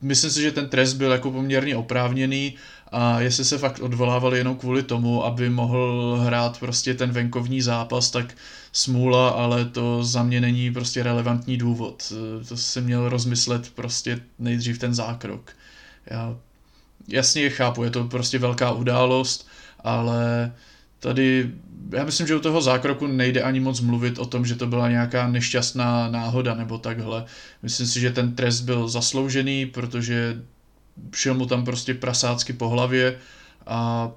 myslím 0.00 0.30
si, 0.30 0.42
že 0.42 0.52
ten 0.52 0.68
trest 0.68 0.92
byl 0.92 1.12
jako 1.12 1.30
poměrně 1.30 1.76
oprávněný 1.76 2.54
a 2.92 3.20
jestli 3.20 3.44
se 3.44 3.58
fakt 3.58 3.78
odvolávali 3.78 4.38
jenom 4.38 4.56
kvůli 4.56 4.82
tomu, 4.82 5.24
aby 5.24 5.50
mohl 5.50 6.16
hrát 6.24 6.58
prostě 6.58 6.94
ten 6.94 7.10
venkovní 7.10 7.62
zápas, 7.62 8.10
tak 8.10 8.34
smůla, 8.72 9.30
ale 9.30 9.64
to 9.64 10.04
za 10.04 10.22
mě 10.22 10.40
není 10.40 10.72
prostě 10.72 11.02
relevantní 11.02 11.56
důvod. 11.56 12.12
To 12.48 12.56
si 12.56 12.80
měl 12.80 13.08
rozmyslet 13.08 13.70
prostě 13.74 14.20
nejdřív 14.38 14.78
ten 14.78 14.94
zákrok. 14.94 15.52
Já 16.06 16.36
jasně 17.08 17.50
chápu, 17.50 17.84
je 17.84 17.90
to 17.90 18.04
prostě 18.04 18.38
velká 18.38 18.72
událost, 18.72 19.48
ale 19.80 20.52
tady, 21.04 21.50
já 21.92 22.04
myslím, 22.04 22.26
že 22.26 22.36
u 22.36 22.40
toho 22.40 22.60
zákroku 22.64 23.06
nejde 23.06 23.42
ani 23.42 23.60
moc 23.60 23.80
mluvit 23.80 24.18
o 24.18 24.24
tom, 24.24 24.46
že 24.48 24.56
to 24.56 24.66
byla 24.66 24.88
nějaká 24.88 25.28
nešťastná 25.28 26.08
náhoda 26.08 26.54
nebo 26.54 26.78
takhle. 26.80 27.24
Myslím 27.62 27.86
si, 27.86 28.00
že 28.00 28.10
ten 28.10 28.32
trest 28.32 28.60
byl 28.64 28.88
zasloužený, 28.88 29.66
protože 29.66 30.40
šel 31.12 31.34
mu 31.34 31.46
tam 31.46 31.64
prostě 31.64 31.94
prasácky 31.94 32.52
po 32.52 32.68
hlavě 32.68 33.20
a 33.66 34.10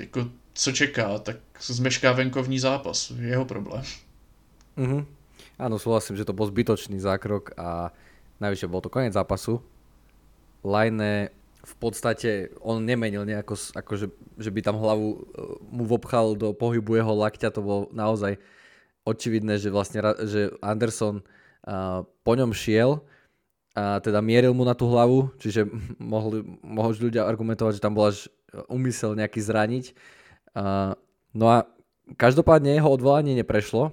jako 0.00 0.26
co 0.54 0.72
čeká, 0.72 1.18
tak 1.18 1.36
zmešká 1.60 2.12
venkovní 2.12 2.58
zápas, 2.58 3.12
jeho 3.14 3.44
problém. 3.44 3.82
Mm-hmm. 4.78 5.06
Áno, 5.54 5.78
súhlasím, 5.78 6.18
že 6.18 6.26
to 6.26 6.34
bol 6.34 6.50
zbytočný 6.50 6.98
zákrok 6.98 7.54
a 7.54 7.94
najvyššie 8.42 8.66
bol 8.66 8.82
to 8.82 8.90
koniec 8.90 9.14
zápasu. 9.14 9.62
Lajne 10.66 11.30
v 11.64 11.74
podstate 11.80 12.52
on 12.60 12.84
nemenil 12.84 13.24
nejako, 13.24 13.56
akože, 13.56 14.06
že 14.36 14.50
by 14.52 14.60
tam 14.60 14.76
hlavu 14.76 15.08
e, 15.08 15.18
mu 15.72 15.84
vopchal 15.88 16.36
do 16.36 16.52
pohybu 16.52 17.00
jeho 17.00 17.14
lakťa, 17.16 17.48
to 17.56 17.64
bolo 17.64 17.80
naozaj 17.90 18.36
očividné, 19.04 19.60
že 19.60 19.68
vlastne 19.68 20.00
že 20.24 20.56
Anderson 20.64 21.20
uh, 21.20 22.08
po 22.24 22.32
ňom 22.32 22.56
šiel 22.56 23.04
a 23.76 24.00
teda 24.00 24.24
mieril 24.24 24.56
mu 24.56 24.64
na 24.64 24.72
tú 24.72 24.88
hlavu, 24.88 25.28
čiže 25.36 25.68
mohli, 26.00 26.40
mohli 26.64 26.94
ľudia 26.96 27.28
argumentovať, 27.28 27.78
že 27.78 27.84
tam 27.84 27.92
bol 27.92 28.08
až 28.08 28.32
umysel 28.70 29.12
nejaký 29.18 29.44
zraniť. 29.44 29.92
Uh, 30.56 30.96
no 31.36 31.52
a 31.52 31.68
každopádne 32.16 32.72
jeho 32.72 32.88
odvolanie 32.88 33.36
neprešlo. 33.36 33.92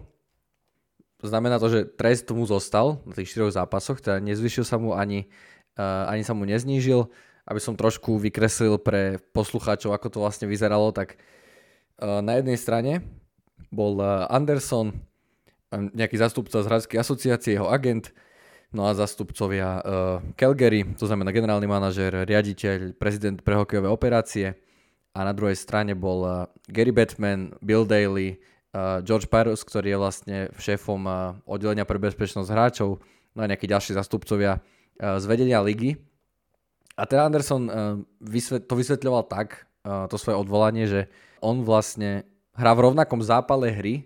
Znamená 1.22 1.62
to, 1.62 1.70
že 1.70 1.86
trest 1.86 2.26
mu 2.34 2.48
zostal 2.50 3.04
na 3.06 3.14
tých 3.14 3.30
štyroch 3.36 3.54
zápasoch, 3.54 4.02
teda 4.02 4.18
nezvyšil 4.24 4.66
sa 4.66 4.80
mu 4.80 4.96
ani, 4.96 5.30
uh, 5.78 6.08
ani 6.10 6.24
sa 6.24 6.34
mu 6.34 6.48
neznížil. 6.48 7.12
Aby 7.46 7.60
som 7.60 7.80
trošku 7.80 8.22
vykreslil 8.22 8.78
pre 8.78 9.18
poslucháčov, 9.34 9.94
ako 9.94 10.08
to 10.10 10.18
vlastne 10.22 10.46
vyzeralo, 10.46 10.94
tak 10.94 11.18
uh, 11.18 12.22
na 12.22 12.38
jednej 12.38 12.58
strane 12.58 13.02
bol 13.74 13.98
uh, 13.98 14.30
Anderson, 14.30 14.94
nejaký 15.72 16.20
zastupca 16.20 16.60
z 16.60 16.68
Hradskej 16.68 17.00
asociácie, 17.00 17.56
jeho 17.56 17.72
agent, 17.72 18.12
No 18.72 18.88
a 18.88 18.96
zastupcovia 18.96 19.84
Calgary, 20.40 20.96
to 20.96 21.04
znamená 21.04 21.36
generálny 21.36 21.68
manažer, 21.68 22.24
riaditeľ, 22.24 22.96
prezident 22.96 23.44
pre 23.44 23.60
hokejové 23.60 23.92
operácie 23.92 24.56
a 25.12 25.28
na 25.28 25.36
druhej 25.36 25.60
strane 25.60 25.92
bol 25.92 26.48
Gary 26.72 26.96
Batman, 26.96 27.52
Bill 27.60 27.84
Daly, 27.84 28.40
George 29.04 29.28
Parus, 29.28 29.68
ktorý 29.68 29.92
je 29.92 30.00
vlastne 30.00 30.38
šéfom 30.56 31.04
oddelenia 31.44 31.84
pre 31.84 32.00
bezpečnosť 32.00 32.48
hráčov, 32.48 33.04
no 33.36 33.40
a 33.44 33.50
nejakí 33.52 33.68
ďalší 33.68 33.92
zastupcovia 33.92 34.64
z 34.96 35.24
vedenia 35.28 35.60
ligy. 35.60 36.00
A 37.02 37.10
teda 37.10 37.26
Anderson 37.26 37.66
vysvet, 38.22 38.70
to 38.70 38.78
vysvetľoval 38.78 39.26
tak, 39.26 39.66
uh, 39.82 40.06
to 40.06 40.22
svoje 40.22 40.38
odvolanie, 40.38 40.86
že 40.86 41.10
on 41.42 41.66
vlastne 41.66 42.30
hrá 42.54 42.78
v 42.78 42.94
rovnakom 42.94 43.26
zápale 43.26 43.74
hry 43.74 44.06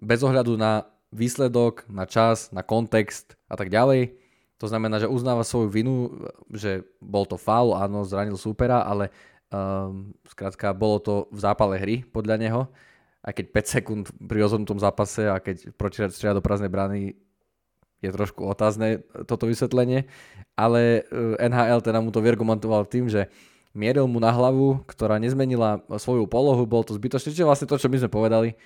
bez 0.00 0.24
ohľadu 0.24 0.56
na 0.56 0.88
výsledok, 1.12 1.84
na 1.92 2.08
čas, 2.08 2.48
na 2.48 2.64
kontext 2.64 3.36
a 3.44 3.60
tak 3.60 3.68
ďalej. 3.68 4.16
To 4.56 4.66
znamená, 4.72 5.04
že 5.04 5.10
uznáva 5.10 5.44
svoju 5.44 5.68
vinu, 5.68 5.94
že 6.48 6.88
bol 6.96 7.28
to 7.28 7.36
faul, 7.36 7.76
áno, 7.76 8.08
zranil 8.08 8.40
súpera, 8.40 8.88
ale 8.88 9.12
um, 9.52 10.16
skrátka 10.24 10.72
bolo 10.72 10.96
to 10.96 11.14
v 11.28 11.38
zápale 11.44 11.76
hry 11.76 12.08
podľa 12.08 12.36
neho. 12.40 12.60
Aj 13.20 13.36
keď 13.36 13.52
5 13.52 13.74
sekúnd 13.78 14.04
pri 14.16 14.38
rozhodnutom 14.40 14.80
zápase 14.80 15.28
a 15.28 15.36
keď 15.38 15.76
protirad 15.76 16.10
do 16.10 16.42
prázdnej 16.42 16.72
brany 16.72 17.20
je 18.02 18.10
trošku 18.10 18.42
otázne 18.42 19.06
toto 19.30 19.46
vysvetlenie, 19.46 20.10
ale 20.58 21.06
uh, 21.08 21.38
NHL 21.38 21.80
teda 21.80 22.02
mu 22.02 22.10
to 22.10 22.18
vyargumentoval 22.18 22.84
tým, 22.84 23.06
že 23.06 23.30
mieril 23.72 24.04
mu 24.04 24.20
na 24.20 24.28
hlavu, 24.34 24.84
ktorá 24.84 25.16
nezmenila 25.16 25.80
svoju 25.96 26.28
polohu, 26.28 26.68
bol 26.68 26.84
to 26.84 26.92
zbytočné, 26.92 27.32
čiže 27.32 27.48
vlastne 27.48 27.70
to, 27.70 27.80
čo 27.80 27.88
my 27.88 27.96
sme 27.96 28.10
povedali. 28.12 28.58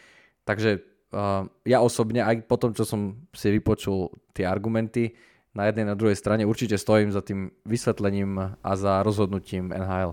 Takže 0.42 0.82
uh, 1.12 1.46
ja 1.62 1.78
osobne, 1.78 2.24
aj 2.24 2.48
po 2.48 2.58
tom, 2.58 2.74
čo 2.74 2.82
som 2.82 3.14
si 3.30 3.52
vypočul 3.54 4.10
tie 4.34 4.48
argumenty, 4.48 5.14
na 5.56 5.72
jednej 5.72 5.88
na 5.88 5.96
druhej 5.96 6.20
strane 6.20 6.44
určite 6.44 6.76
stojím 6.76 7.08
za 7.08 7.24
tým 7.24 7.48
vysvetlením 7.64 8.60
a 8.60 8.70
za 8.76 9.00
rozhodnutím 9.00 9.72
NHL. 9.72 10.12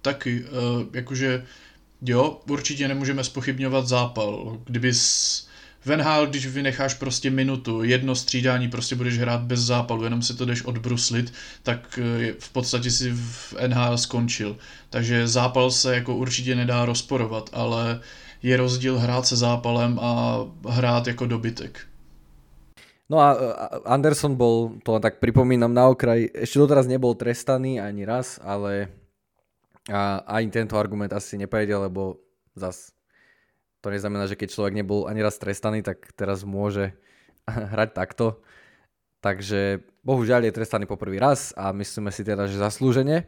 Taky, 0.00 0.44
uh, 0.44 0.48
jakože 0.94 1.44
jo, 2.02 2.40
určitě 2.48 2.88
nemůžeme 2.88 3.24
spochybňovat 3.24 3.86
zápal. 3.86 4.58
Kdyby 4.64 4.92
v 5.84 5.96
NHL, 5.96 6.26
když 6.26 6.46
vynecháš 6.46 6.94
prostě 6.94 7.30
minutu, 7.30 7.82
jedno 7.82 8.14
střídání, 8.14 8.68
prostě 8.68 8.96
budeš 8.96 9.18
hrát 9.18 9.40
bez 9.40 9.60
zápalu, 9.60 10.04
jenom 10.04 10.22
si 10.22 10.36
to 10.36 10.44
jdeš 10.44 10.62
odbruslit, 10.64 11.32
tak 11.62 11.98
eh, 12.02 12.34
v 12.38 12.52
podstatě 12.52 12.90
si 12.90 13.10
v 13.10 13.54
NHL 13.66 13.98
skončil. 13.98 14.56
Takže 14.90 15.28
zápal 15.28 15.70
se 15.70 15.94
jako 15.94 16.16
určitě 16.16 16.54
nedá 16.54 16.84
rozporovat, 16.84 17.50
ale 17.52 18.00
je 18.42 18.56
rozdíl 18.56 18.98
hrát 18.98 19.26
se 19.26 19.36
zápalem 19.36 19.98
a 19.98 20.40
hrát 20.68 21.06
jako 21.06 21.26
dobytek. 21.26 21.80
No 23.10 23.18
a 23.18 23.32
Anderson 23.84 24.36
bol, 24.36 24.76
to 24.84 25.00
tak 25.00 25.16
pripomínam 25.16 25.72
na 25.72 25.88
okraj, 25.88 26.28
ešte 26.28 26.60
doteraz 26.60 26.84
nebol 26.84 27.16
trestaný 27.16 27.80
ani 27.80 28.04
raz, 28.04 28.36
ale 28.44 28.92
a 29.88 30.20
ani 30.28 30.52
tento 30.52 30.76
argument 30.76 31.08
asi 31.16 31.40
neprejde, 31.40 31.72
lebo 31.72 32.20
zas 32.52 32.92
to 33.80 33.88
neznamená, 33.94 34.26
že 34.26 34.34
keď 34.34 34.48
človek 34.54 34.74
nebol 34.74 35.06
ani 35.06 35.22
raz 35.22 35.38
trestaný, 35.38 35.86
tak 35.86 36.10
teraz 36.18 36.42
môže 36.42 36.94
hrať 37.72 37.90
takto. 37.94 38.42
Takže 39.18 39.82
bohužiaľ 40.06 40.46
je 40.46 40.56
trestaný 40.56 40.84
po 40.86 40.94
prvý 40.94 41.18
raz 41.18 41.50
a 41.58 41.74
myslíme 41.74 42.14
si 42.14 42.22
teda, 42.22 42.46
že 42.46 42.62
zaslúžene. 42.62 43.26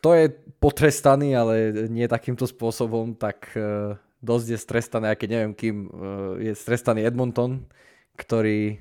kto 0.00 0.16
je 0.16 0.32
potrestaný, 0.56 1.36
ale 1.36 1.84
nie 1.92 2.08
takýmto 2.08 2.48
spôsobom, 2.48 3.12
tak 3.12 3.52
uh, 3.52 4.00
dosť 4.24 4.46
je 4.56 4.58
strestaný, 4.58 5.12
aj 5.12 5.18
keď 5.20 5.28
neviem 5.28 5.52
kým, 5.52 5.76
uh, 5.92 6.40
je 6.40 6.56
strestaný 6.56 7.04
Edmonton, 7.04 7.68
ktorý 8.16 8.80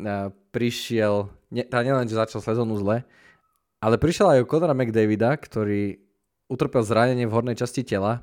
uh, 0.00 0.32
prišiel, 0.56 1.28
ne, 1.52 1.60
tá 1.68 1.84
nielen, 1.84 2.08
že 2.08 2.16
začal 2.16 2.40
sezónu 2.40 2.80
zle, 2.80 3.04
ale 3.80 3.96
prišiel 4.00 4.32
aj 4.32 4.48
Conora 4.48 4.74
McDavida, 4.74 5.36
ktorý 5.36 6.00
utrpel 6.46 6.82
zranenie 6.86 7.26
v 7.26 7.34
hornej 7.34 7.58
časti 7.58 7.82
tela 7.82 8.22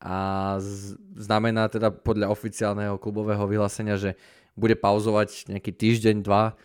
a 0.00 0.56
z, 0.60 0.96
znamená 1.16 1.68
teda 1.68 1.92
podľa 1.92 2.32
oficiálneho 2.32 2.96
klubového 2.96 3.44
vyhlásenia, 3.44 4.00
že 4.00 4.16
bude 4.56 4.76
pauzovať 4.76 5.52
nejaký 5.52 5.72
týždeň, 5.72 6.16
dva. 6.24 6.56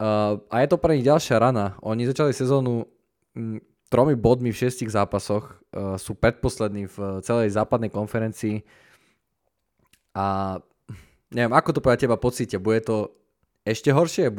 Uh, 0.00 0.40
a 0.48 0.64
je 0.64 0.68
to 0.72 0.80
pre 0.80 0.96
nich 0.96 1.06
ďalšia 1.06 1.40
rana. 1.40 1.76
Oni 1.84 2.08
začali 2.08 2.32
sezónu 2.32 2.88
tromi 3.92 4.16
bodmi 4.16 4.52
v 4.52 4.60
šiestich 4.60 4.88
zápasoch, 4.88 5.60
uh, 5.72 6.00
sú 6.00 6.16
predposlední 6.16 6.88
v 6.88 7.20
celej 7.24 7.52
západnej 7.52 7.92
konferencii 7.92 8.64
a 10.12 10.58
neviem, 11.32 11.52
ako 11.52 11.76
to 11.76 11.80
podľa 11.80 12.00
teba 12.00 12.16
pocíte, 12.20 12.60
bude 12.60 12.84
to 12.84 13.16
ešte 13.62 13.94
horšie, 13.94 14.30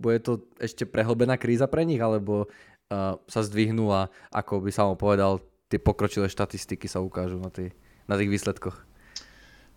bude 0.00 0.18
to 0.24 0.48
ešte 0.56 0.88
prehlbená 0.88 1.36
kríza 1.36 1.68
pre 1.68 1.84
nich, 1.84 2.00
alebo 2.00 2.48
uh, 2.48 3.20
sa 3.28 3.40
zdvihnú 3.44 3.92
a 3.92 4.08
ako 4.32 4.64
by 4.64 4.70
sa 4.72 4.88
povedal, 4.96 5.44
tie 5.70 5.78
pokročilé 5.78 6.26
štatistiky 6.26 6.90
sa 6.90 6.98
ukážu 6.98 7.38
na, 7.38 7.52
tý, 7.52 7.70
na 8.10 8.18
tých 8.18 8.32
výsledkoch. 8.32 8.90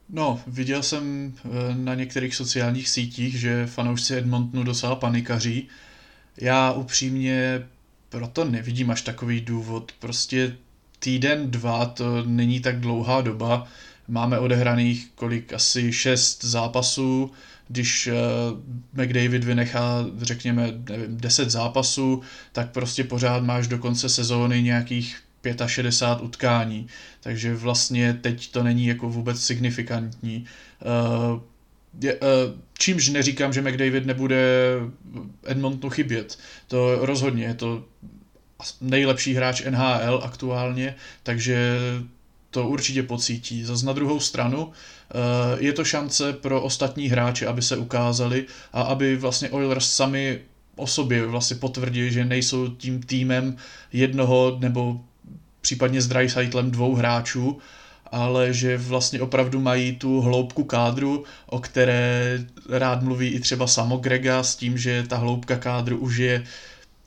No, 0.10 0.41
viděl 0.48 0.83
jsem 0.83 1.33
e, 1.45 1.75
na 1.75 1.95
některých 1.95 2.36
sociálních 2.36 2.89
sítích, 2.89 3.39
že 3.39 3.67
fanoušci 3.67 4.15
Edmontonu 4.15 4.63
docela 4.63 4.95
panikaří. 4.95 5.67
Já 6.38 6.72
upřímně 6.72 7.67
proto 8.10 8.43
nevidím 8.43 8.91
až 8.91 9.01
takový 9.01 9.41
důvod. 9.41 9.91
Prostě 10.00 10.57
týden, 11.00 11.51
dva, 11.51 11.86
to 11.86 12.24
není 12.24 12.60
tak 12.60 12.79
dlouhá 12.79 13.22
doba. 13.22 13.67
Máme 14.07 14.39
odehraných 14.39 15.12
kolik, 15.15 15.53
asi 15.53 15.93
šest 15.93 16.43
zápasů, 16.43 17.31
když 17.67 18.08
uh, 18.08 19.03
McDavid 19.03 19.43
vynechá, 19.43 20.05
řekněme, 20.22 20.74
nevím, 20.89 21.17
10 21.17 21.51
zápasů, 21.51 22.22
tak 22.51 22.72
prostě 22.72 23.03
pořád 23.03 23.43
máš 23.43 23.67
do 23.67 23.77
konce 23.77 24.10
sezóny 24.10 24.63
nějakých 24.63 25.24
65 25.67 26.25
utkání, 26.25 26.88
takže 27.22 27.55
vlastně 27.55 28.13
teď 28.13 28.51
to 28.51 28.63
není 28.63 28.88
jako 28.88 29.10
vůbec 29.10 29.41
signifikantní. 29.41 30.46
Je, 32.01 32.15
uh, 32.15 32.29
čímž 32.77 33.10
neříkám, 33.10 33.53
že 33.53 33.62
McDavid 33.62 34.05
nebude 34.05 34.46
Edmontonu 35.46 35.89
chybět. 35.89 36.39
To 36.67 37.05
rozhodně, 37.05 37.43
je 37.43 37.53
to 37.53 37.86
nejlepší 38.82 39.34
hráč 39.34 39.62
NHL 39.70 40.22
aktuálně, 40.24 40.96
takže 41.24 41.79
to 42.53 42.67
určitě 42.67 43.03
pocítí. 43.03 43.63
Zas 43.63 43.83
na 43.83 43.93
druhou 43.93 44.19
stranu 44.19 44.72
eh, 44.72 45.15
je 45.60 45.74
to 45.74 45.83
šance 45.83 46.33
pro 46.33 46.62
ostatní 46.62 47.07
hráče, 47.07 47.48
aby 47.48 47.62
se 47.62 47.77
ukázali 47.77 48.45
a 48.74 48.81
aby 48.81 49.15
vlastně 49.15 49.50
Oilers 49.50 49.89
sami 49.89 50.39
o 50.75 50.88
sobě 50.88 51.25
vlastně 51.25 51.57
potvrdili, 51.57 52.12
že 52.12 52.25
nejsou 52.25 52.67
tím 52.67 53.03
týmem 53.03 53.57
jednoho 53.93 54.57
nebo 54.60 55.01
případně 55.62 56.01
s 56.01 56.07
Dreisaitlem 56.07 56.72
dvou 56.72 56.95
hráčů, 56.95 57.57
ale 58.12 58.53
že 58.53 58.77
vlastně 58.77 59.22
opravdu 59.22 59.60
mají 59.60 59.95
tu 59.95 60.22
hloubku 60.22 60.63
kádru, 60.63 61.24
o 61.45 61.60
které 61.60 62.39
rád 62.69 63.01
mluví 63.03 63.27
i 63.27 63.39
třeba 63.39 63.67
samo 63.67 63.98
Grega 63.98 64.43
s 64.43 64.55
tím, 64.55 64.77
že 64.77 65.03
ta 65.03 65.17
hloubka 65.17 65.55
kádru 65.55 65.98
už 65.98 66.17
je 66.17 66.43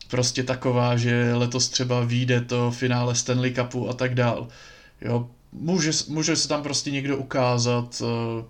prostě 0.08 0.42
taková, 0.42 0.96
že 0.96 1.34
letos 1.34 1.68
třeba 1.68 2.00
vyjde 2.00 2.40
to 2.40 2.70
finále 2.70 3.14
Stanley 3.14 3.54
Cupu 3.54 3.88
a 3.88 3.92
tak 3.92 4.14
dál. 4.14 4.48
Jo, 5.00 5.28
může, 5.56 5.90
může 6.08 6.36
se 6.36 6.48
tam 6.48 6.62
prostě 6.62 6.90
někdo 6.90 7.16
ukázat, 7.16 8.02
uh, 8.02 8.44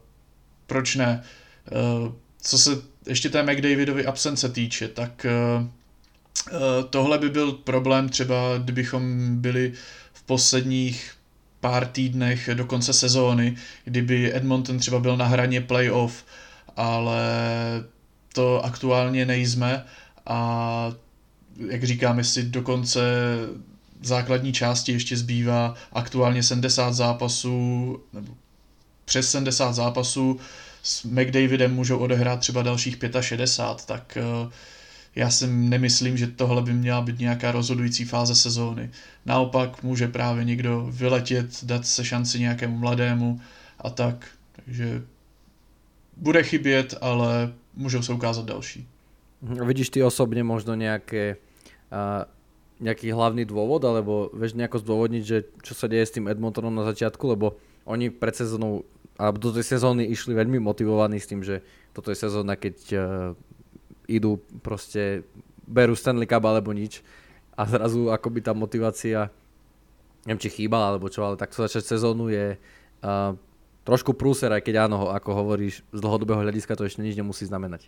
proč 0.66 0.94
ne. 0.94 1.22
Uh, 2.02 2.12
co 2.42 2.58
se 2.58 2.70
ještě 3.06 3.30
té 3.30 3.42
McDavidovy 3.42 4.06
absence 4.06 4.48
týče, 4.48 4.88
tak 4.88 5.26
uh, 5.60 5.66
tohle 6.90 7.18
by 7.18 7.30
byl 7.30 7.52
problém 7.52 8.08
třeba, 8.08 8.58
kdybychom 8.58 9.36
byli 9.36 9.72
v 10.12 10.22
posledních 10.22 11.14
pár 11.60 11.86
týdnech 11.86 12.50
do 12.54 12.64
konce 12.64 12.92
sezóny, 12.92 13.56
kdyby 13.84 14.36
Edmonton 14.36 14.78
třeba 14.78 14.98
byl 14.98 15.16
na 15.16 15.24
hraně 15.24 15.60
playoff, 15.60 16.24
ale 16.76 17.20
to 18.34 18.64
aktuálně 18.64 19.26
nejsme 19.26 19.84
a 20.26 20.92
jak 21.68 21.84
říkám, 21.84 22.18
jestli 22.18 22.42
do 22.42 22.62
konce 22.62 23.00
základní 24.02 24.52
části 24.52 24.92
ještě 24.92 25.16
zbývá 25.16 25.74
aktuálně 25.92 26.42
70 26.42 26.94
zápasů, 26.94 28.00
nebo 28.12 28.34
přes 29.04 29.30
70 29.30 29.72
zápasů, 29.72 30.40
s 30.82 31.04
McDavidem 31.04 31.74
můžou 31.74 31.98
odehrát 31.98 32.40
třeba 32.40 32.62
dalších 32.62 32.98
65, 33.20 33.86
tak 33.86 34.18
uh, 34.44 34.52
já 35.16 35.30
si 35.30 35.46
nemyslím, 35.46 36.16
že 36.16 36.26
tohle 36.26 36.62
by 36.62 36.72
měla 36.72 37.00
být 37.00 37.18
nějaká 37.18 37.52
rozhodující 37.52 38.04
fáze 38.04 38.34
sezóny. 38.34 38.90
Naopak 39.26 39.82
může 39.82 40.08
právě 40.08 40.44
někdo 40.44 40.86
vyletět, 40.90 41.64
dát 41.64 41.86
se 41.86 42.04
šanci 42.04 42.40
nějakému 42.40 42.78
mladému 42.78 43.40
a 43.78 43.90
tak. 43.90 44.26
Takže 44.52 45.02
bude 46.16 46.42
chybět, 46.42 46.94
ale 47.00 47.52
můžou 47.74 48.02
se 48.02 48.12
ukázat 48.12 48.44
další. 48.44 48.88
Vidíš 49.42 49.90
ty 49.90 50.02
osobně 50.02 50.44
možno 50.44 50.74
nějaké 50.74 51.36
uh, 51.92 52.24
nejaký 52.76 53.08
hlavný 53.12 53.48
dôvod, 53.48 53.80
alebo 53.88 54.28
vieš 54.36 54.52
nejako 54.52 54.84
zdôvodniť, 54.84 55.22
že 55.24 55.48
čo 55.64 55.72
sa 55.72 55.88
deje 55.88 56.04
s 56.04 56.14
tým 56.14 56.28
Edmontonom 56.28 56.72
na 56.72 56.84
začiatku, 56.84 57.24
lebo 57.32 57.56
oni 57.88 58.12
pred 58.12 58.36
sezónou, 58.36 58.84
alebo 59.16 59.40
do 59.40 59.50
tej 59.56 59.76
sezóny 59.76 60.04
išli 60.12 60.36
veľmi 60.36 60.60
motivovaní 60.60 61.16
s 61.16 61.30
tým, 61.30 61.40
že 61.40 61.64
toto 61.96 62.12
je 62.12 62.20
sezóna, 62.20 62.58
keď 62.60 62.76
uh, 62.92 63.00
idú 64.04 64.36
proste, 64.60 65.24
berú 65.64 65.96
Stanley 65.96 66.28
Cup 66.28 66.44
alebo 66.44 66.70
nič 66.76 67.00
a 67.56 67.64
zrazu 67.64 68.12
akoby 68.12 68.44
tá 68.44 68.52
motivácia 68.52 69.32
neviem 70.28 70.42
či 70.42 70.50
chýbala 70.50 70.94
alebo 70.94 71.08
čo, 71.08 71.22
ale 71.22 71.40
takto 71.40 71.62
začať 71.62 71.96
sezónu 71.96 72.28
je 72.28 72.58
uh, 72.58 73.32
trošku 73.86 74.18
prúser, 74.18 74.50
aj 74.50 74.66
keď 74.66 74.90
áno, 74.90 75.14
ako 75.14 75.30
hovoríš, 75.32 75.86
z 75.94 76.00
dlhodobého 76.02 76.42
hľadiska 76.42 76.74
to 76.74 76.84
ešte 76.84 77.00
nič 77.00 77.14
nemusí 77.14 77.46
znamenať. 77.46 77.86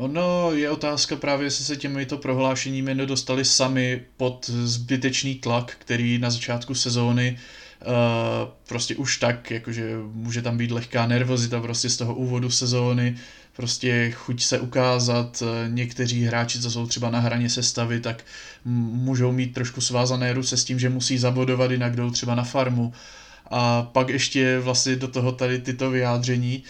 Ono 0.00 0.52
je 0.52 0.70
otázka 0.70 1.16
právě, 1.16 1.46
jestli 1.46 1.64
se 1.64 1.76
těmito 1.76 2.16
prohlášeními 2.16 2.94
nedostali 2.94 3.44
sami 3.44 4.02
pod 4.16 4.50
zbytečný 4.64 5.34
tlak, 5.34 5.76
který 5.78 6.18
na 6.18 6.30
začátku 6.30 6.74
sezóny 6.74 7.38
Uh, 7.80 8.48
prostě 8.68 8.96
už 8.96 9.16
tak, 9.16 9.50
jakože 9.50 9.96
může 10.12 10.42
tam 10.42 10.58
být 10.58 10.70
lehká 10.70 11.06
nervozita 11.06 11.60
prostě 11.60 11.90
z 11.90 11.96
toho 11.96 12.14
úvodu 12.14 12.50
sezóny, 12.50 13.16
prostě 13.56 14.10
chuť 14.10 14.42
se 14.42 14.60
ukázat, 14.60 15.42
eh, 15.42 15.68
někteří 15.68 16.24
hráči, 16.24 16.60
co 16.60 16.70
jsou 16.70 16.86
třeba 16.86 17.10
na 17.10 17.20
hraně 17.20 17.50
sestavy, 17.50 18.00
tak 18.00 18.24
můžou 18.64 19.32
mít 19.32 19.54
trošku 19.54 19.80
svázané 19.80 20.32
ruce 20.32 20.56
s 20.56 20.64
tím, 20.64 20.78
že 20.78 20.88
musí 20.88 21.18
zabodovat, 21.18 21.70
jinak 21.70 21.96
jdou 21.96 22.10
třeba 22.10 22.34
na 22.34 22.44
farmu. 22.44 22.92
A 23.50 23.82
pak 23.82 24.08
ještě 24.08 24.58
vlastně 24.58 24.96
do 24.96 25.08
toho 25.08 25.32
tady 25.32 25.58
tyto 25.58 25.90
vyjádření, 25.90 26.62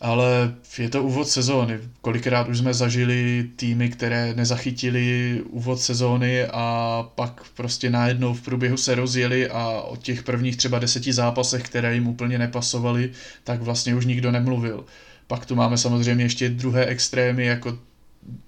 ale 0.00 0.54
je 0.78 0.88
to 0.88 1.02
úvod 1.02 1.28
sezóny. 1.28 1.78
Kolikrát 2.00 2.48
už 2.48 2.58
jsme 2.58 2.74
zažili 2.74 3.48
týmy, 3.56 3.88
které 3.88 4.34
nezachytili 4.34 5.40
úvod 5.50 5.80
sezóny 5.80 6.46
a 6.46 7.02
pak 7.14 7.42
prostě 7.54 7.90
najednou 7.90 8.34
v 8.34 8.42
průběhu 8.42 8.76
se 8.76 8.94
rozjeli 8.94 9.48
a 9.48 9.80
o 9.80 9.96
těch 9.96 10.22
prvních 10.22 10.56
třeba 10.56 10.78
deseti 10.78 11.12
zápasech, 11.12 11.62
které 11.62 11.94
jim 11.94 12.06
úplně 12.06 12.38
nepasovaly, 12.38 13.10
tak 13.44 13.62
vlastně 13.62 13.94
už 13.94 14.06
nikdo 14.06 14.30
nemluvil. 14.30 14.84
Pak 15.26 15.46
tu 15.46 15.54
máme 15.54 15.78
samozřejmě 15.78 16.24
ještě 16.24 16.48
druhé 16.48 16.86
extrémy, 16.86 17.46
jako 17.46 17.78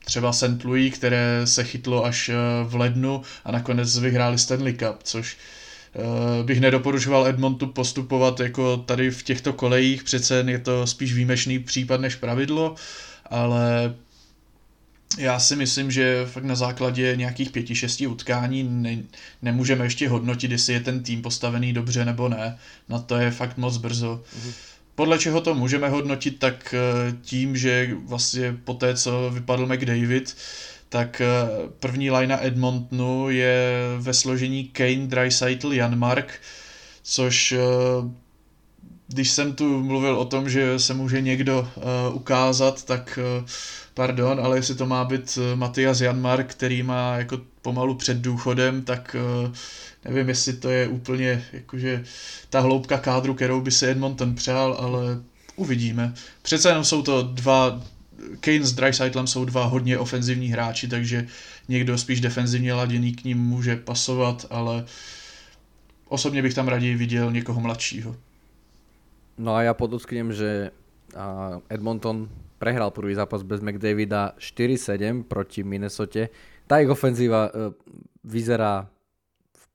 třeba 0.05 0.33
St. 0.33 0.65
Louis, 0.65 0.95
které 0.95 1.41
se 1.45 1.65
chytlo 1.65 2.05
až 2.05 2.29
eh, 2.29 2.35
v 2.65 2.75
lednu 2.75 3.23
a 3.45 3.53
nakonec 3.53 3.99
vyhráli 3.99 4.39
Stanley 4.39 4.73
Cup, 4.73 5.03
což 5.03 5.37
bych 6.43 6.61
nedoporučoval 6.61 7.27
Edmontu 7.27 7.67
postupovat 7.67 8.41
jako 8.41 8.77
tady 8.77 9.11
v 9.11 9.23
těchto 9.23 9.53
kolejích, 9.53 10.03
přece 10.03 10.45
je 10.49 10.59
to 10.59 10.87
spíš 10.87 11.15
výjimečný 11.15 11.59
případ 11.59 12.01
než 12.01 12.15
pravidlo, 12.15 12.75
ale 13.27 13.95
já 15.19 15.39
si 15.39 15.57
myslím, 15.57 15.91
že 15.91 16.27
fakt 16.27 16.45
na 16.45 16.55
základě 16.55 17.17
nějakých 17.17 17.51
pěti, 17.51 17.75
šesti 17.75 18.07
utkání 18.07 18.63
ne, 18.63 18.99
nemůžeme 19.43 19.85
ještě 19.85 20.09
hodnotit, 20.09 20.51
jestli 20.51 20.73
je 20.73 20.81
ten 20.81 21.03
tým 21.03 21.23
postavený 21.23 21.73
dobře 21.73 22.05
nebo 22.05 22.29
ne. 22.29 22.59
Na 22.89 22.99
to 22.99 23.17
je 23.17 23.31
fakt 23.31 23.59
moc 23.59 23.77
brzo. 23.77 24.23
Mm-hmm 24.39 24.53
podle 24.95 25.19
čeho 25.19 25.41
to 25.41 25.55
můžeme 25.55 25.89
hodnotit, 25.89 26.39
tak 26.39 26.75
eh, 26.75 27.17
tím, 27.23 27.57
že 27.57 27.91
vlastně 28.05 28.57
po 28.65 28.75
té, 28.75 28.97
co 28.97 29.31
vypadl 29.35 29.67
McDavid, 29.67 30.37
tak 30.93 31.21
eh, 31.21 31.27
první 31.81 32.11
line 32.11 32.39
Edmontonu 32.47 33.31
je 33.31 33.79
ve 33.99 34.15
složení 34.15 34.65
Kane, 34.65 35.07
Dreisaitl, 35.07 35.73
Janmark, 35.73 36.41
což 37.03 37.53
eh, 37.53 37.59
když 39.09 39.31
jsem 39.31 39.53
tu 39.53 39.83
mluvil 39.83 40.17
o 40.17 40.25
tom, 40.25 40.49
že 40.49 40.79
se 40.79 40.95
může 40.95 41.21
někdo 41.21 41.69
ukázat, 42.13 42.85
tak 42.85 43.19
pardon, 43.95 44.41
ale 44.41 44.59
jestli 44.59 44.75
to 44.75 44.87
má 44.87 45.05
být 45.05 45.39
Matias 45.55 46.01
Janmark, 46.01 46.51
který 46.51 46.83
má 46.83 47.17
jako 47.17 47.41
pomalu 47.63 47.95
před 47.95 48.17
důchodem, 48.17 48.83
tak 48.83 49.17
nevím, 50.05 50.29
jestli 50.29 50.53
to 50.53 50.71
je 50.71 50.89
úplně 50.89 51.45
jakože 51.53 52.05
ta 52.51 52.61
hloubka 52.61 52.99
kádru, 52.99 53.35
kterou 53.35 53.61
by 53.61 53.71
si 53.71 53.87
Edmonton 53.87 54.35
přál, 54.35 54.77
ale 54.79 55.23
uvidíme. 55.57 56.15
Přece 56.43 56.69
jenom 56.69 56.85
jsou 56.85 57.03
to 57.03 57.23
dva, 57.23 57.81
Kane 58.41 58.65
s 58.65 58.73
Dreisaitlem 58.73 59.27
jsou 59.27 59.45
dva 59.45 59.65
hodně 59.65 59.99
ofenzivní 59.99 60.49
hráči, 60.49 60.89
takže 60.89 61.27
někdo 61.69 61.99
spíš 61.99 62.21
defenzivně 62.21 62.75
laděný 62.75 63.13
k 63.13 63.25
ním 63.25 63.39
může 63.39 63.77
pasovat, 63.77 64.47
ale 64.51 64.85
osobně 66.09 66.43
bych 66.43 66.55
tam 66.55 66.69
raději 66.69 66.97
viděl 66.97 67.33
někoho 67.33 67.61
mladšího. 67.61 68.17
No 69.39 69.55
a 69.55 69.63
já 69.63 69.75
podotknem, 69.75 70.33
že 70.33 70.71
Edmonton 71.69 72.29
prehral 72.59 72.91
prvý 72.91 73.15
zápas 73.15 73.43
bez 73.43 73.61
McDavida 73.61 74.33
4-7 74.39 75.23
proti 75.23 75.65
Minnesota. 75.65 76.29
Tá 76.67 76.79
ich 76.79 76.89
ofenzíva 76.89 77.51
e, 77.51 77.75
vyzerá 78.25 78.87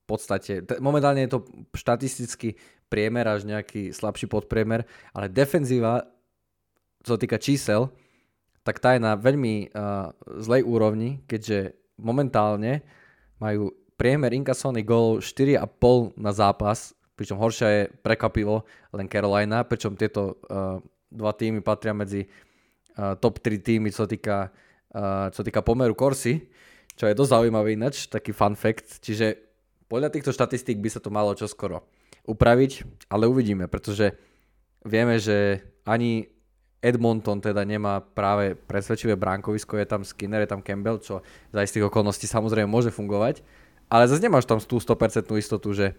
podstate, 0.08 0.64
t- 0.64 0.80
momentálne 0.80 1.28
je 1.28 1.36
to 1.36 1.44
štatisticky 1.76 2.56
priemer 2.88 3.28
až 3.28 3.44
nejaký 3.44 3.92
slabší 3.92 4.32
podpriemer, 4.32 4.88
ale 5.12 5.28
defenzíva, 5.28 6.08
čo 7.04 7.20
sa 7.20 7.20
týka 7.20 7.36
čísel, 7.36 7.92
tak 8.68 8.84
tá 8.84 9.00
je 9.00 9.00
na 9.00 9.16
veľmi 9.16 9.72
uh, 9.72 10.12
zlej 10.44 10.68
úrovni, 10.68 11.24
keďže 11.24 11.72
momentálne 11.96 12.84
majú 13.40 13.72
priemer 13.96 14.36
inkasovaných 14.36 14.84
gólov 14.84 15.24
4,5 15.24 16.20
na 16.20 16.36
zápas, 16.36 16.92
pričom 17.16 17.40
horšia 17.40 17.68
je 17.72 17.82
prekvapivo 18.04 18.68
len 18.92 19.08
Carolina, 19.08 19.64
pričom 19.64 19.96
tieto 19.96 20.36
uh, 20.52 20.84
dva 21.08 21.32
týmy 21.32 21.64
patria 21.64 21.96
medzi 21.96 22.28
uh, 22.28 23.16
top 23.16 23.40
3 23.40 23.64
týmy, 23.64 23.88
čo 23.96 24.04
týka, 24.04 24.52
uh, 24.92 25.32
čo 25.32 25.48
týka 25.48 25.64
pomeru 25.64 25.96
Korsy, 25.96 26.52
čo 27.00 27.08
je 27.08 27.16
dosť 27.16 27.40
zaujímavý 27.40 27.80
ináč, 27.80 28.12
taký 28.12 28.36
fun 28.36 28.60
fact. 28.60 29.00
Čiže 29.00 29.40
podľa 29.88 30.12
týchto 30.12 30.36
štatistík 30.36 30.84
by 30.84 30.90
sa 30.92 31.00
to 31.00 31.08
malo 31.08 31.32
čoskoro 31.32 31.88
upraviť, 32.28 32.84
ale 33.08 33.32
uvidíme, 33.32 33.72
pretože 33.72 34.12
vieme, 34.84 35.16
že 35.16 35.64
ani 35.88 36.28
Edmonton 36.82 37.42
teda 37.42 37.66
nemá 37.66 38.00
práve 38.00 38.54
presvedčivé 38.54 39.18
bránkovisko, 39.18 39.78
je 39.78 39.88
tam 39.90 40.02
Skinner, 40.06 40.46
je 40.46 40.52
tam 40.54 40.62
Campbell, 40.62 41.02
čo 41.02 41.26
za 41.50 41.62
istých 41.66 41.90
okolností 41.90 42.30
samozrejme 42.30 42.70
môže 42.70 42.94
fungovať, 42.94 43.42
ale 43.90 44.06
zase 44.06 44.22
nemáš 44.22 44.46
tam 44.46 44.62
tú 44.62 44.78
100% 44.78 45.26
istotu, 45.42 45.74
že, 45.74 45.98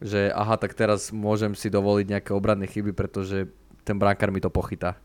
že 0.00 0.28
aha, 0.32 0.60
tak 0.60 0.76
teraz 0.76 1.08
môžem 1.08 1.56
si 1.56 1.72
dovoliť 1.72 2.06
nejaké 2.06 2.30
obranné 2.36 2.68
chyby, 2.68 2.92
pretože 2.92 3.48
ten 3.84 3.96
bránkar 3.96 4.28
mi 4.28 4.44
to 4.44 4.52
pochytá. 4.52 5.00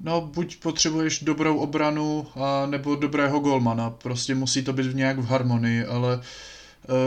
No, 0.00 0.20
buď 0.20 0.60
potřebuješ 0.60 1.22
dobrou 1.22 1.58
obranu, 1.58 2.26
a 2.34 2.66
nebo 2.66 2.96
dobrého 2.96 3.40
golmana. 3.40 3.90
Prostě 3.90 4.34
musí 4.34 4.64
to 4.64 4.72
být 4.72 4.94
nějak 4.96 5.18
v 5.18 5.26
harmonii, 5.26 5.84
ale 5.84 6.20
Eh, 6.20 6.63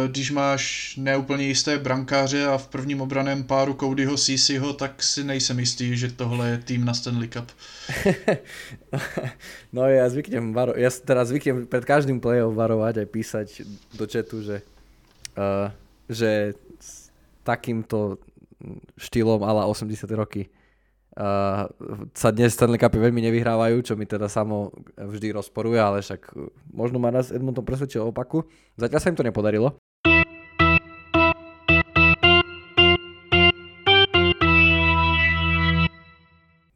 když 0.08 0.32
máš 0.32 0.94
neúplně 0.98 1.46
jisté 1.46 1.78
brankáře 1.78 2.46
a 2.46 2.58
v 2.58 2.68
prvním 2.68 3.02
obraném 3.02 3.44
páru 3.44 3.74
Codyho 3.74 4.18
Sisiho, 4.18 4.74
tak 4.74 5.04
si 5.04 5.24
nejsem 5.24 5.60
jistý, 5.60 5.98
že 5.98 6.12
tohle 6.12 6.50
je 6.50 6.58
tým 6.58 6.86
na 6.86 6.94
Stanley 6.94 7.28
Cup. 7.28 7.46
no 9.74 9.86
ja 9.86 10.10
zvyknem, 10.10 10.50
varo- 10.50 10.74
ja 10.74 10.90
teraz 10.90 11.30
zvyknem 11.30 11.70
pred 11.70 11.86
každým 11.86 12.18
play-off 12.18 12.58
varovať 12.58 13.06
aj 13.06 13.08
písať 13.08 13.48
do 13.94 14.06
chatu, 14.10 14.42
že, 14.42 14.66
uh, 15.38 15.70
že 16.10 16.58
s 16.82 17.14
takýmto 17.46 18.18
štýlom 18.98 19.46
ala 19.46 19.70
80 19.70 20.10
roky 20.18 20.50
uh, 21.18 21.66
sa 22.14 22.30
dnes 22.30 22.54
Stanley 22.54 22.78
Cupy 22.78 23.02
veľmi 23.02 23.20
nevyhrávajú, 23.26 23.82
čo 23.82 23.94
mi 23.98 24.06
teda 24.06 24.30
samo 24.30 24.70
vždy 24.96 25.34
rozporuje, 25.34 25.82
ale 25.82 26.06
však 26.06 26.32
možno 26.70 27.02
ma 27.02 27.10
raz 27.10 27.34
Edmonton 27.34 27.66
presvedčil 27.66 28.06
opaku. 28.06 28.46
Zatiaľ 28.78 29.02
sa 29.02 29.10
im 29.10 29.18
to 29.18 29.26
nepodarilo. 29.26 29.74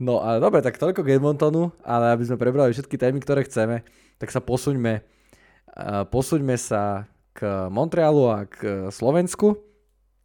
No 0.01 0.17
a 0.25 0.41
dobre, 0.41 0.65
tak 0.65 0.81
toľko 0.81 1.05
k 1.05 1.21
Edmontonu, 1.21 1.69
ale 1.85 2.17
aby 2.17 2.25
sme 2.25 2.41
prebrali 2.41 2.73
všetky 2.73 2.97
témy, 2.97 3.21
ktoré 3.21 3.45
chceme, 3.45 3.85
tak 4.17 4.33
sa 4.33 4.41
posuňme, 4.41 4.97
uh, 4.97 6.03
posuňme 6.09 6.57
sa 6.57 7.05
k 7.37 7.69
Montrealu 7.69 8.23
a 8.27 8.49
k 8.49 8.89
Slovensku. 8.89 9.61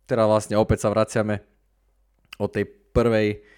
Teda 0.09 0.25
vlastne 0.25 0.57
opäť 0.57 0.87
sa 0.87 0.93
vraciame 0.95 1.45
od 2.41 2.49
tej 2.49 2.65
prvej 2.97 3.56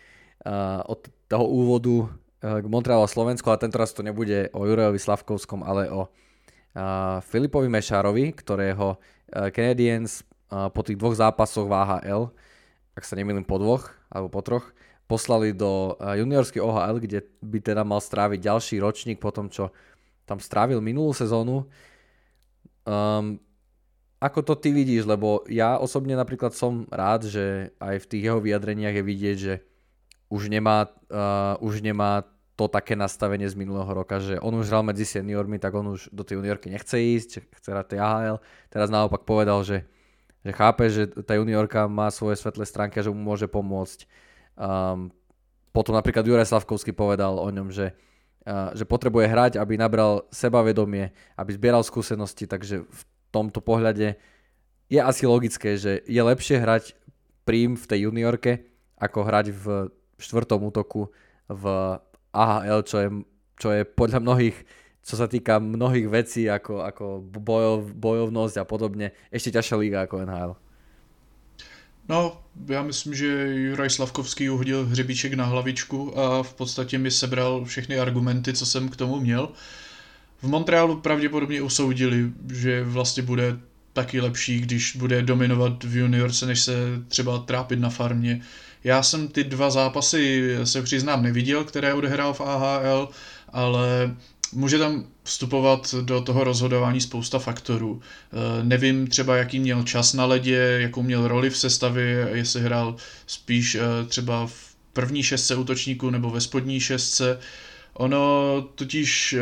od 0.89 1.01
toho 1.29 1.45
úvodu 1.45 1.95
uh, 2.05 2.09
k 2.63 2.67
Montrealu 2.67 3.05
a 3.05 3.11
Slovensku, 3.11 3.47
ale 3.49 3.61
tentoraz 3.61 3.93
to 3.93 4.01
nebude 4.01 4.49
o 4.57 4.65
Jurajovi 4.65 4.99
Slavkovskom, 4.99 5.61
ale 5.63 5.93
o 5.93 6.09
uh, 6.09 7.21
Filipovi 7.23 7.69
Mešárovi, 7.69 8.33
ktorého 8.33 8.97
uh, 8.97 9.49
Canadiens 9.53 10.25
po 10.49 10.81
tých 10.81 10.97
dvoch 10.97 11.13
zápasoch 11.13 11.69
v 11.69 11.77
AHL, 11.77 12.33
ak 12.97 13.05
sa 13.05 13.21
nemýlim 13.21 13.45
po 13.45 13.61
dvoch, 13.61 13.93
alebo 14.09 14.33
po 14.33 14.41
troch, 14.41 14.73
poslali 15.05 15.53
do 15.53 15.93
juniorskej 16.01 16.65
OHL, 16.65 17.05
kde 17.05 17.21
by 17.45 17.61
teda 17.61 17.85
mal 17.85 18.01
stráviť 18.01 18.41
ďalší 18.41 18.81
ročník 18.81 19.21
po 19.21 19.29
tom, 19.29 19.53
čo 19.53 19.77
tam 20.25 20.41
strávil 20.41 20.81
minulú 20.81 21.13
sezónu. 21.13 21.69
Um, 22.89 23.41
ako 24.25 24.41
to 24.41 24.55
ty 24.57 24.73
vidíš, 24.73 25.05
lebo 25.05 25.45
ja 25.53 25.77
osobne 25.77 26.17
napríklad 26.17 26.57
som 26.57 26.89
rád, 26.89 27.29
že 27.29 27.77
aj 27.77 28.05
v 28.05 28.09
tých 28.09 28.23
jeho 28.33 28.41
vyjadreniach 28.41 28.97
je 28.97 29.05
vidieť, 29.05 29.37
že 29.37 29.55
už 30.29 30.53
nemá, 30.53 30.89
uh, 31.09 31.57
už 31.65 31.81
nemá 31.81 32.25
to 32.59 32.67
také 32.67 32.99
nastavenie 32.99 33.47
z 33.47 33.55
minulého 33.55 33.87
roka, 33.87 34.19
že 34.19 34.35
on 34.43 34.51
už 34.59 34.67
hral 34.67 34.83
medzi 34.83 35.07
seniormi, 35.07 35.63
tak 35.63 35.71
on 35.79 35.95
už 35.95 36.11
do 36.11 36.27
tej 36.27 36.43
juniorky 36.43 36.67
nechce 36.67 36.99
ísť, 36.99 37.31
chce 37.55 37.69
hrať 37.71 37.87
tej 37.95 38.01
AHL. 38.03 38.43
Teraz 38.67 38.91
naopak 38.91 39.23
povedal, 39.23 39.63
že, 39.63 39.87
že 40.43 40.51
chápe, 40.51 40.91
že 40.91 41.07
tá 41.23 41.39
juniorka 41.39 41.87
má 41.87 42.11
svoje 42.11 42.35
svetlé 42.35 42.67
stránky 42.67 42.99
a 42.99 43.07
že 43.07 43.15
mu 43.15 43.23
môže 43.23 43.47
pomôcť. 43.47 44.11
Um, 44.59 45.15
potom 45.71 45.95
napríklad 45.95 46.27
Juraj 46.27 46.51
Slavkovský 46.51 46.91
povedal 46.91 47.39
o 47.39 47.47
ňom, 47.47 47.71
že, 47.71 47.95
uh, 48.43 48.75
že 48.75 48.83
potrebuje 48.83 49.31
hrať, 49.31 49.53
aby 49.63 49.79
nabral 49.79 50.27
sebavedomie, 50.35 51.15
aby 51.39 51.51
zbieral 51.55 51.87
skúsenosti, 51.87 52.51
takže 52.51 52.83
v 52.83 53.03
tomto 53.31 53.63
pohľade 53.63 54.19
je 54.91 54.99
asi 54.99 55.31
logické, 55.31 55.79
že 55.79 56.03
je 56.11 56.19
lepšie 56.19 56.59
hrať 56.59 56.99
prím 57.47 57.79
v 57.79 57.87
tej 57.87 58.11
juniorke, 58.11 58.67
ako 58.99 59.23
hrať 59.23 59.47
v 59.55 59.65
štvrtom 60.19 60.63
útoku 60.63 61.09
v 61.49 61.65
AHL, 62.35 62.83
čo 62.83 62.97
je, 62.99 63.09
čo 63.59 63.69
je 63.73 63.83
podľa 63.87 64.21
mnohých, 64.21 64.57
čo 65.03 65.15
sa 65.17 65.27
týka 65.27 65.59
mnohých 65.59 66.09
vecí 66.11 66.51
ako, 66.51 66.85
ako 66.85 67.05
bojov, 67.25 67.95
bojovnosť 67.97 68.57
a 68.61 68.65
podobne, 68.69 69.07
ešte 69.33 69.55
ťažšia 69.55 69.77
liga 69.79 69.99
ako 70.05 70.27
NHL. 70.27 70.53
No, 72.09 72.41
já 72.69 72.83
myslím, 72.83 73.15
že 73.15 73.55
Juraj 73.55 73.91
Slavkovský 73.91 74.51
uhodil 74.51 74.87
hřebíček 74.87 75.35
na 75.35 75.45
hlavičku 75.45 76.19
a 76.19 76.43
v 76.43 76.55
podstatě 76.55 76.99
mi 76.99 77.11
sebral 77.11 77.65
všechny 77.65 77.99
argumenty, 77.99 78.53
co 78.53 78.67
jsem 78.67 78.89
k 78.89 78.97
tomu 78.97 79.21
měl. 79.21 79.49
V 80.43 80.49
Montrealu 80.49 81.01
pravděpodobně 81.01 81.63
usoudili, 81.63 82.33
že 82.53 82.85
vlastně 82.85 83.23
bude 83.23 83.59
taky 83.93 84.21
lepší, 84.21 84.61
když 84.61 84.97
bude 84.97 85.23
dominovat 85.23 85.85
v 85.85 85.97
juniorce, 85.97 86.47
než 86.47 86.61
se 86.61 86.73
třeba 87.09 87.39
trápit 87.39 87.81
na 87.81 87.91
farmě. 87.91 88.41
Já 88.85 89.03
jsem 89.03 89.29
ty 89.29 89.45
dva 89.45 89.71
zápasy, 89.71 90.57
se 90.65 90.83
přiznám, 90.83 91.23
neviděl, 91.23 91.65
které 91.65 91.95
odehrál 91.95 92.35
v 92.35 92.41
AHL, 92.41 93.09
ale 93.53 94.17
může 94.53 94.79
tam 94.79 95.05
vstupovat 95.23 95.95
do 96.01 96.21
toho 96.21 96.45
rozhodování 96.45 97.01
spousta 97.01 97.39
faktorů. 97.39 98.01
E, 98.01 98.65
nevím 98.65 99.07
třeba, 99.07 99.37
jaký 99.37 99.61
měl 99.61 99.83
čas 99.83 100.13
na 100.13 100.25
ledě, 100.25 100.79
jakou 100.81 101.03
měl 101.03 101.29
roli 101.29 101.51
v 101.51 101.57
sestavě, 101.57 102.29
jestli 102.33 102.61
hrál 102.61 102.97
spíš 103.27 103.75
e, 103.75 103.81
třeba 104.09 104.47
v 104.47 104.75
první 104.93 105.23
šestce 105.23 105.57
útočníků 105.57 106.11
nebo 106.11 106.31
ve 106.31 106.41
spodní 106.41 106.81
šestce. 106.81 107.39
Ono 107.95 108.63
totiž 108.75 109.33
e, 109.33 109.39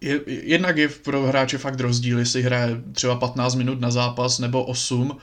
je, 0.00 0.20
jednak 0.26 0.76
je 0.76 0.88
pro 0.88 1.26
hráče 1.26 1.58
fakt 1.58 1.80
rozdíl, 1.80 2.18
jestli 2.18 2.42
hraje 2.42 2.82
třeba 2.92 3.16
15 3.16 3.54
minut 3.54 3.80
na 3.80 3.90
zápas 3.90 4.38
nebo 4.38 4.64
8 4.64 5.16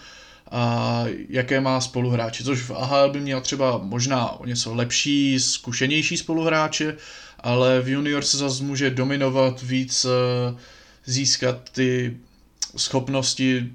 a 0.52 1.04
jaké 1.30 1.62
má 1.62 1.82
spoluhráče, 1.82 2.44
což 2.44 2.62
v 2.62 2.72
AHL 2.72 3.10
by 3.10 3.20
měl 3.20 3.42
třeba 3.42 3.78
možná 3.78 4.32
o 4.32 4.46
něco 4.46 4.74
lepší, 4.74 5.40
zkušenější 5.40 6.18
spoluhráče, 6.18 6.96
ale 7.40 7.82
v 7.82 7.90
junior 7.90 8.24
se 8.24 8.38
zase 8.38 8.64
může 8.64 8.90
dominovat 8.90 9.62
víc, 9.64 10.06
eh, 10.06 10.58
získat 11.06 11.70
ty 11.70 12.18
schopnosti 12.78 13.72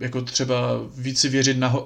jako 0.00 0.22
třeba 0.22 0.56
víc 0.96 1.20
si 1.20 1.28
věřit 1.28 1.58
na, 1.58 1.78
uh, 1.78 1.84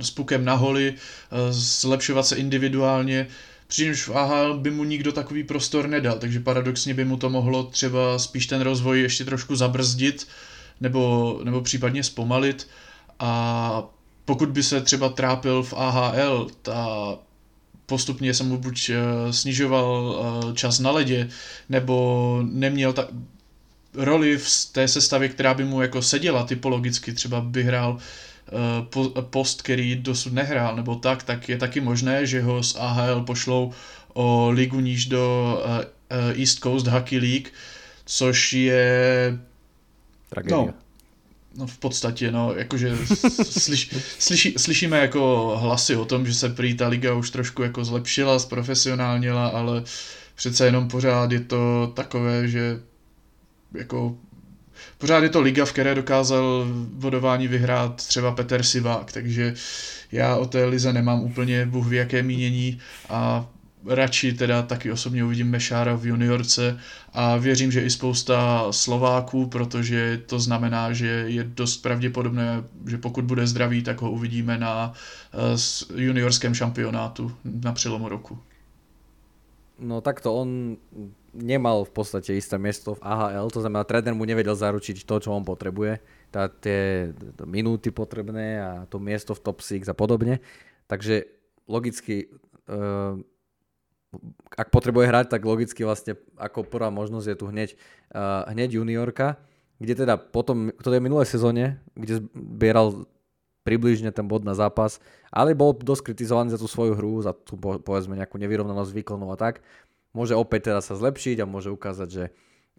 s 0.00 0.10
pukem 0.10 0.44
na 0.44 0.54
holi, 0.54 0.90
uh, 0.90 1.38
zlepšovat 1.50 2.26
se 2.26 2.36
individuálně, 2.36 3.26
přičemž 3.66 4.08
v 4.08 4.16
AHL 4.16 4.58
by 4.58 4.70
mu 4.70 4.84
nikdo 4.84 5.12
takový 5.12 5.44
prostor 5.44 5.88
nedal, 5.88 6.18
takže 6.18 6.40
paradoxně 6.40 6.94
by 6.94 7.04
mu 7.04 7.16
to 7.16 7.30
mohlo 7.30 7.62
třeba 7.62 8.18
spíš 8.18 8.46
ten 8.46 8.60
rozvoj 8.60 9.00
ještě 9.00 9.24
trošku 9.24 9.56
zabrzdit, 9.56 10.28
nebo, 10.80 11.40
nebo 11.44 11.60
případně 11.60 12.04
zpomalit. 12.04 12.68
A 13.20 13.82
pokud 14.24 14.48
by 14.48 14.62
se 14.62 14.80
třeba 14.80 15.08
trápil 15.08 15.62
v 15.62 15.74
AHL, 15.76 16.48
ta 16.62 17.18
postupně 17.90 18.34
se 18.34 18.44
mu 18.44 18.58
buď 18.58 18.90
eh, 18.90 19.32
snižoval 19.32 20.16
eh, 20.16 20.54
čas 20.54 20.78
na 20.78 20.90
ledě, 20.90 21.28
nebo 21.68 22.38
neměl 22.42 22.92
ta 22.92 23.08
roli 23.94 24.38
v 24.38 24.48
té 24.72 24.88
sestavě, 24.88 25.28
která 25.28 25.54
by 25.54 25.64
mu 25.64 25.82
jako 25.82 26.02
seděla 26.02 26.46
typologicky, 26.46 27.12
třeba 27.12 27.40
by 27.40 27.62
hrál 27.62 27.98
eh, 27.98 29.22
post, 29.22 29.62
který 29.62 29.96
dosud 29.96 30.32
nehrál, 30.32 30.76
nebo 30.76 30.94
tak, 30.94 31.22
tak 31.22 31.48
je 31.48 31.58
taky 31.58 31.80
možné, 31.80 32.26
že 32.26 32.42
ho 32.42 32.62
z 32.62 32.76
AHL 32.78 33.20
pošlou 33.20 33.72
o 34.14 34.50
ligu 34.50 34.80
níž 34.80 35.06
do 35.06 35.58
East 36.34 36.58
Coast 36.58 36.86
Hockey 36.86 37.18
League, 37.18 37.48
což 38.04 38.52
je... 38.52 39.38
Tragédia. 40.28 40.56
No, 40.56 40.74
No 41.54 41.66
v 41.66 41.78
podstatě, 41.78 42.32
no, 42.32 42.54
jakože 42.54 42.96
slyš, 43.42 43.90
slyší, 44.18 44.54
slyšíme 44.56 44.98
jako 44.98 45.54
hlasy 45.60 45.96
o 45.96 46.04
tom, 46.04 46.26
že 46.26 46.34
se 46.34 46.48
prý 46.48 46.74
ta 46.74 46.88
liga 46.88 47.14
už 47.14 47.30
trošku 47.30 47.62
jako 47.62 47.84
zlepšila, 47.84 48.38
zprofesionálnila, 48.38 49.48
ale 49.48 49.82
přece 50.34 50.66
jenom 50.66 50.88
pořád 50.88 51.32
je 51.32 51.40
to 51.40 51.92
takové, 51.96 52.48
že 52.48 52.80
jako 53.74 54.16
pořád 54.98 55.22
je 55.22 55.28
to 55.28 55.40
liga, 55.40 55.64
v 55.64 55.72
které 55.72 55.94
dokázal 55.94 56.66
vodování 56.92 57.48
vyhrát 57.48 57.96
třeba 58.06 58.32
Peter 58.32 58.62
Sivák, 58.62 59.12
takže 59.12 59.54
já 60.12 60.36
o 60.36 60.46
té 60.46 60.64
lize 60.64 60.92
nemám 60.92 61.20
úplně 61.20 61.66
bůh 61.66 61.86
ví 61.86 61.96
jaké 61.96 62.22
mínění 62.22 62.78
a 63.08 63.46
radši 63.86 64.32
teda 64.32 64.62
taky 64.62 64.92
osobně 64.92 65.24
uvidím 65.24 65.50
Mešára 65.50 65.94
v 65.94 66.06
juniorce 66.06 66.78
a 67.12 67.36
věřím, 67.36 67.72
že 67.72 67.82
i 67.82 67.90
spousta 67.90 68.66
Slováků, 68.72 69.46
protože 69.46 70.22
to 70.26 70.40
znamená, 70.40 70.92
že 70.92 71.06
je 71.06 71.44
dost 71.44 71.76
pravděpodobné, 71.76 72.64
že 72.86 72.98
pokud 72.98 73.24
bude 73.24 73.46
zdravý, 73.46 73.82
tak 73.82 74.00
ho 74.00 74.10
uvidíme 74.10 74.58
na 74.58 74.92
uh, 75.92 76.00
juniorském 76.00 76.54
šampionátu 76.54 77.32
na 77.44 77.72
přelomu 77.72 78.08
roku. 78.08 78.38
No 79.80 80.00
takto 80.00 80.34
on 80.34 80.76
nemal 81.32 81.88
v 81.88 81.92
podstate 81.94 82.36
isté 82.36 82.58
miesto 82.60 82.94
v 82.94 83.00
AHL, 83.00 83.48
to 83.48 83.64
znamená, 83.64 83.84
tréner 83.84 84.12
mu 84.12 84.28
nevedel 84.28 84.52
zaručiť 84.52 85.08
to, 85.08 85.24
čo 85.24 85.32
on 85.32 85.40
potrebuje, 85.40 86.02
tá, 86.28 86.52
tie 86.52 87.10
minúty 87.48 87.88
potrebné 87.88 88.60
a 88.60 88.70
to 88.90 89.00
miesto 89.00 89.32
v 89.32 89.40
top 89.40 89.64
6 89.64 89.88
a 89.88 89.96
podobne. 89.96 90.44
Takže 90.84 91.24
logicky 91.70 92.28
uh, 92.68 93.16
ak 94.58 94.74
potrebuje 94.74 95.06
hrať, 95.06 95.26
tak 95.30 95.46
logicky 95.46 95.86
vlastne 95.86 96.18
ako 96.34 96.66
prvá 96.66 96.90
možnosť 96.90 97.26
je 97.30 97.36
tu 97.38 97.46
hneď, 97.46 97.78
uh, 98.10 98.42
hneď 98.50 98.82
juniorka, 98.82 99.38
kde 99.78 99.94
teda 100.02 100.18
potom, 100.18 100.74
to 100.82 100.90
je 100.90 100.98
minulé 100.98 101.22
sezóne, 101.22 101.78
kde 101.94 102.26
zbieral 102.34 103.06
približne 103.62 104.10
ten 104.10 104.26
bod 104.26 104.42
na 104.42 104.56
zápas, 104.58 104.98
ale 105.30 105.54
bol 105.54 105.76
dosť 105.76 106.10
kritizovaný 106.10 106.50
za 106.50 106.58
tú 106.58 106.66
svoju 106.66 106.98
hru, 106.98 107.22
za 107.22 107.30
tú 107.32 107.54
povedzme 107.60 108.18
nejakú 108.18 108.34
nevyrovnanosť 108.40 108.90
výkonov 108.90 109.34
a 109.34 109.38
tak. 109.38 109.62
Môže 110.10 110.34
opäť 110.34 110.74
teda 110.74 110.82
sa 110.82 110.98
zlepšiť 110.98 111.44
a 111.44 111.46
môže 111.46 111.70
ukázať, 111.70 112.08
že 112.10 112.24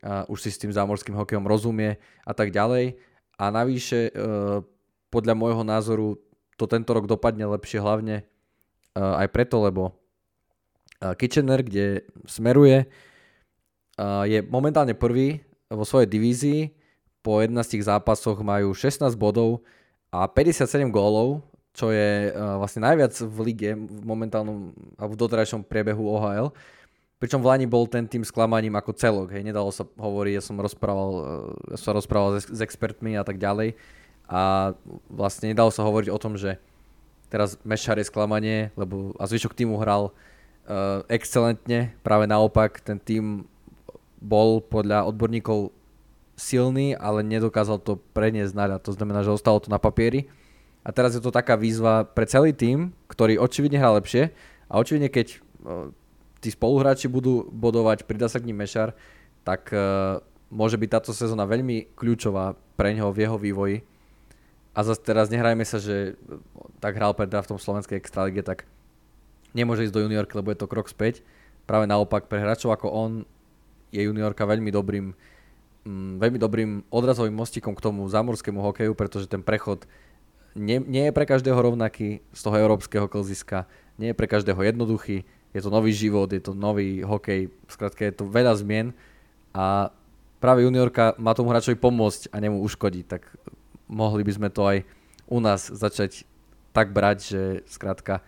uh, 0.03 0.27
už 0.27 0.43
si 0.43 0.49
s 0.51 0.59
tým 0.59 0.75
zámorským 0.75 1.15
hokejom 1.15 1.47
rozumie 1.47 1.95
a 2.27 2.33
tak 2.35 2.51
ďalej. 2.51 2.99
a 3.41 3.49
navyše 3.49 4.13
podľa 5.09 5.33
môjho 5.33 5.63
názoru 5.65 6.21
to 6.61 6.69
tento 6.69 6.93
rok 6.93 7.09
dopadne 7.09 7.49
lepšie 7.49 7.81
hlavne 7.81 8.21
aj 8.93 9.27
preto, 9.33 9.57
lebo 9.65 9.97
Kitchener, 11.01 11.65
kde 11.65 12.05
smeruje, 12.29 12.85
je 14.25 14.39
momentálne 14.45 14.93
prvý 14.93 15.41
vo 15.67 15.81
svojej 15.81 16.05
divízii. 16.05 16.61
Po 17.21 17.41
11 17.41 17.81
zápasoch 17.81 18.41
majú 18.41 18.73
16 18.73 19.13
bodov 19.17 19.61
a 20.09 20.25
57 20.25 20.89
gólov, 20.89 21.45
čo 21.73 21.93
je 21.93 22.33
vlastne 22.33 22.81
najviac 22.85 23.13
v 23.17 23.37
lige 23.45 23.69
v 23.77 24.01
momentálnom 24.03 24.73
alebo 24.97 25.13
v 25.13 25.21
doterajšom 25.21 25.61
priebehu 25.65 26.01
OHL. 26.01 26.49
Pričom 27.21 27.37
v 27.37 27.53
Lani 27.53 27.69
bol 27.69 27.85
ten 27.85 28.09
tým 28.09 28.25
sklamaním 28.25 28.73
ako 28.73 28.97
celok, 28.97 29.37
hej, 29.37 29.45
nedalo 29.45 29.69
sa 29.69 29.85
hovoriť, 29.85 30.33
ja 30.33 30.43
som 30.43 30.57
rozprával, 30.57 31.11
ja 31.69 31.77
som 31.77 31.93
rozprával 31.93 32.41
s, 32.41 32.49
s 32.49 32.59
expertmi 32.65 33.13
a 33.13 33.21
tak 33.21 33.37
ďalej 33.37 33.77
a 34.25 34.73
vlastne 35.05 35.53
nedalo 35.53 35.69
sa 35.69 35.85
hovoriť 35.85 36.09
o 36.09 36.17
tom, 36.17 36.33
že 36.33 36.57
teraz 37.29 37.61
Mešar 37.61 38.01
je 38.01 38.09
sklamanie, 38.09 38.73
lebo 38.73 39.13
a 39.21 39.29
zvyšok 39.29 39.53
týmu 39.53 39.77
hral 39.77 40.09
uh, 40.67 41.01
excelentne, 41.07 41.95
práve 42.05 42.25
naopak 42.29 42.81
ten 42.81 42.97
tým 42.97 43.47
bol 44.21 44.61
podľa 44.61 45.09
odborníkov 45.09 45.73
silný, 46.37 46.93
ale 46.97 47.21
nedokázal 47.25 47.81
to 47.81 48.01
preniesť 48.13 48.53
na 48.53 48.77
To 48.81 48.93
znamená, 48.93 49.21
že 49.21 49.33
ostalo 49.33 49.61
to 49.61 49.69
na 49.69 49.81
papieri. 49.81 50.29
A 50.81 50.89
teraz 50.89 51.13
je 51.13 51.21
to 51.21 51.29
taká 51.29 51.53
výzva 51.53 52.05
pre 52.05 52.25
celý 52.25 52.57
tým, 52.57 52.89
ktorý 53.05 53.37
očividne 53.37 53.77
hrá 53.77 53.93
lepšie 54.01 54.33
a 54.65 54.73
očividne 54.81 55.13
keď 55.13 55.37
uh, 55.37 55.93
tí 56.41 56.49
spoluhráči 56.49 57.05
budú 57.05 57.45
bodovať, 57.53 58.09
pridá 58.09 58.25
sa 58.25 58.41
k 58.41 58.49
ním 58.49 58.65
Mešar, 58.65 58.97
tak 59.45 59.69
uh, 59.69 60.17
môže 60.49 60.75
byť 60.81 60.89
táto 60.89 61.11
sezóna 61.13 61.45
veľmi 61.45 61.93
kľúčová 61.93 62.57
pre 62.73 62.97
ňoho 62.97 63.13
v 63.13 63.21
jeho 63.21 63.37
vývoji. 63.37 63.77
A 64.73 64.81
zase 64.81 65.03
teraz 65.05 65.29
nehrajme 65.29 65.61
sa, 65.67 65.77
že 65.77 66.15
tak 66.81 66.97
hral 66.97 67.13
pred 67.13 67.29
draftom 67.29 67.61
Slovenskej 67.61 67.99
extraligy, 67.99 68.41
tak 68.41 68.65
nemôže 69.51 69.87
ísť 69.87 69.95
do 69.95 70.03
juniorky, 70.03 70.33
lebo 70.35 70.51
je 70.51 70.59
to 70.59 70.71
krok 70.71 70.87
späť. 70.87 71.23
Práve 71.67 71.87
naopak, 71.87 72.27
pre 72.27 72.41
hráčov 72.41 72.73
ako 72.75 72.87
on 72.91 73.11
je 73.91 74.01
juniorka 74.07 74.47
veľmi 74.47 74.71
dobrým, 74.71 75.13
mm, 75.83 76.19
veľmi 76.19 76.39
dobrým 76.39 76.69
odrazovým 76.89 77.35
mostikom 77.35 77.75
k 77.75 77.83
tomu 77.83 78.07
zámorskému 78.07 78.59
hokeju, 78.59 78.95
pretože 78.95 79.27
ten 79.27 79.43
prechod 79.43 79.85
nie, 80.55 80.83
nie 80.83 81.07
je 81.07 81.15
pre 81.15 81.23
každého 81.23 81.55
rovnaký 81.55 82.19
z 82.31 82.41
toho 82.43 82.55
európskeho 82.59 83.07
klziska, 83.07 83.67
nie 83.95 84.11
je 84.11 84.17
pre 84.17 84.27
každého 84.27 84.59
jednoduchý, 84.59 85.23
je 85.51 85.61
to 85.61 85.71
nový 85.71 85.91
život, 85.91 86.31
je 86.31 86.39
to 86.43 86.55
nový 86.55 87.03
hokej, 87.03 87.51
skrátka 87.67 88.07
je 88.07 88.15
to 88.15 88.27
veľa 88.27 88.55
zmien 88.59 88.95
a 89.51 89.91
práve 90.39 90.63
juniorka 90.63 91.15
má 91.19 91.35
tomu 91.35 91.51
hráčovi 91.51 91.75
pomôcť 91.75 92.31
a 92.31 92.39
nemu 92.39 92.63
uškodiť, 92.63 93.05
tak 93.07 93.27
mohli 93.91 94.23
by 94.23 94.31
sme 94.31 94.49
to 94.51 94.63
aj 94.63 94.77
u 95.27 95.37
nás 95.39 95.67
začať 95.67 96.23
tak 96.71 96.95
brať, 96.95 97.17
že 97.19 97.41
skrátka 97.67 98.23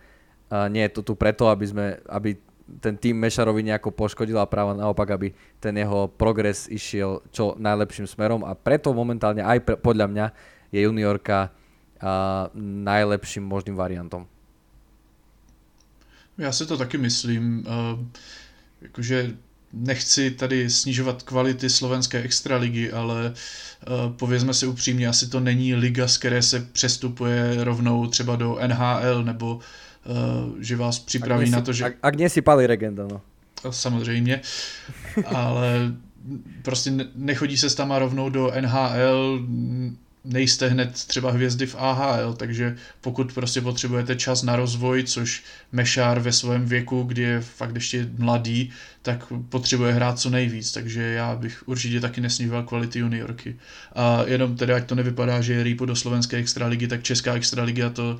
nie 0.70 0.82
je 0.86 0.92
to 1.00 1.02
tu 1.02 1.12
preto, 1.16 1.48
aby, 1.48 1.66
sme, 1.66 1.86
aby 2.08 2.36
ten 2.80 2.96
tým 2.96 3.16
Mešarovi 3.20 3.62
nejako 3.62 3.92
poškodil 3.92 4.38
a 4.40 4.48
práve 4.48 4.76
naopak, 4.76 5.10
aby 5.12 5.32
ten 5.60 5.76
jeho 5.76 6.08
progres 6.08 6.66
išiel 6.68 7.20
čo 7.28 7.52
najlepším 7.60 8.08
smerom 8.08 8.44
a 8.44 8.56
preto 8.56 8.92
momentálne 8.96 9.44
aj 9.44 9.58
pre, 9.60 9.74
podľa 9.76 10.06
mňa 10.08 10.26
je 10.72 10.80
juniorka 10.84 11.52
a, 12.00 12.48
najlepším 12.84 13.44
možným 13.44 13.76
variantom. 13.76 14.26
Já 16.38 16.52
si 16.52 16.66
to 16.66 16.76
taky 16.76 16.98
myslím. 16.98 17.64
Uh, 18.98 19.14
nechci 19.72 20.30
tady 20.30 20.70
snižovat 20.70 21.22
kvality 21.22 21.70
slovenské 21.70 22.22
extraligy, 22.22 22.92
ale 22.92 23.32
uh, 23.32 24.12
povězme 24.12 24.54
si 24.54 24.66
upřímně, 24.66 25.08
asi 25.08 25.28
to 25.28 25.40
není 25.40 25.74
liga, 25.74 26.08
z 26.08 26.18
které 26.18 26.42
se 26.42 26.60
přestupuje 26.60 27.64
rovnou 27.64 28.06
třeba 28.06 28.36
do 28.36 28.58
NHL 28.66 29.24
nebo 29.24 29.60
že 30.60 30.76
vás 30.76 30.98
připraví 30.98 31.50
na 31.50 31.60
to, 31.60 31.72
že... 31.72 31.84
Ak, 31.84 31.92
ak 32.02 32.14
nie 32.16 32.28
si 32.28 32.42
Pali 32.42 32.66
Regenda, 32.66 33.06
no. 33.06 33.20
Samozřejmě, 33.70 34.40
ale 35.26 35.92
prostě 36.62 36.92
nechodí 37.14 37.56
se 37.56 37.70
s 37.70 37.74
tama 37.74 37.98
rovnou 37.98 38.30
do 38.30 38.52
NHL, 38.60 39.40
nejste 40.24 40.68
hned 40.68 40.92
třeba 40.92 41.30
hvězdy 41.30 41.66
v 41.66 41.76
AHL, 41.78 42.34
takže 42.34 42.76
pokud 43.00 43.32
prostě 43.32 43.60
potřebujete 43.60 44.16
čas 44.16 44.42
na 44.42 44.56
rozvoj, 44.56 45.04
což 45.04 45.44
Mešár 45.72 46.20
ve 46.20 46.32
svém 46.32 46.66
věku, 46.66 47.02
kdy 47.02 47.22
je 47.22 47.40
fakt 47.40 47.74
ještě 47.74 48.08
mladý, 48.18 48.70
tak 49.02 49.32
potřebuje 49.48 49.92
hrát 49.92 50.18
co 50.18 50.30
nejvíc, 50.30 50.72
takže 50.72 51.02
já 51.02 51.36
bych 51.36 51.68
určitě 51.68 52.00
taky 52.00 52.20
nesnižoval 52.20 52.62
kvality 52.62 52.98
juniorky. 52.98 53.56
A 53.94 54.24
jenom 54.26 54.56
teda, 54.56 54.76
ať 54.76 54.86
to 54.86 54.94
nevypadá, 54.94 55.40
že 55.40 55.52
je 55.52 55.62
rýpo 55.62 55.86
do 55.86 55.96
slovenské 55.96 56.36
extraligy, 56.36 56.88
tak 56.88 57.02
česká 57.02 57.34
extraliga 57.34 57.90
to, 57.90 58.18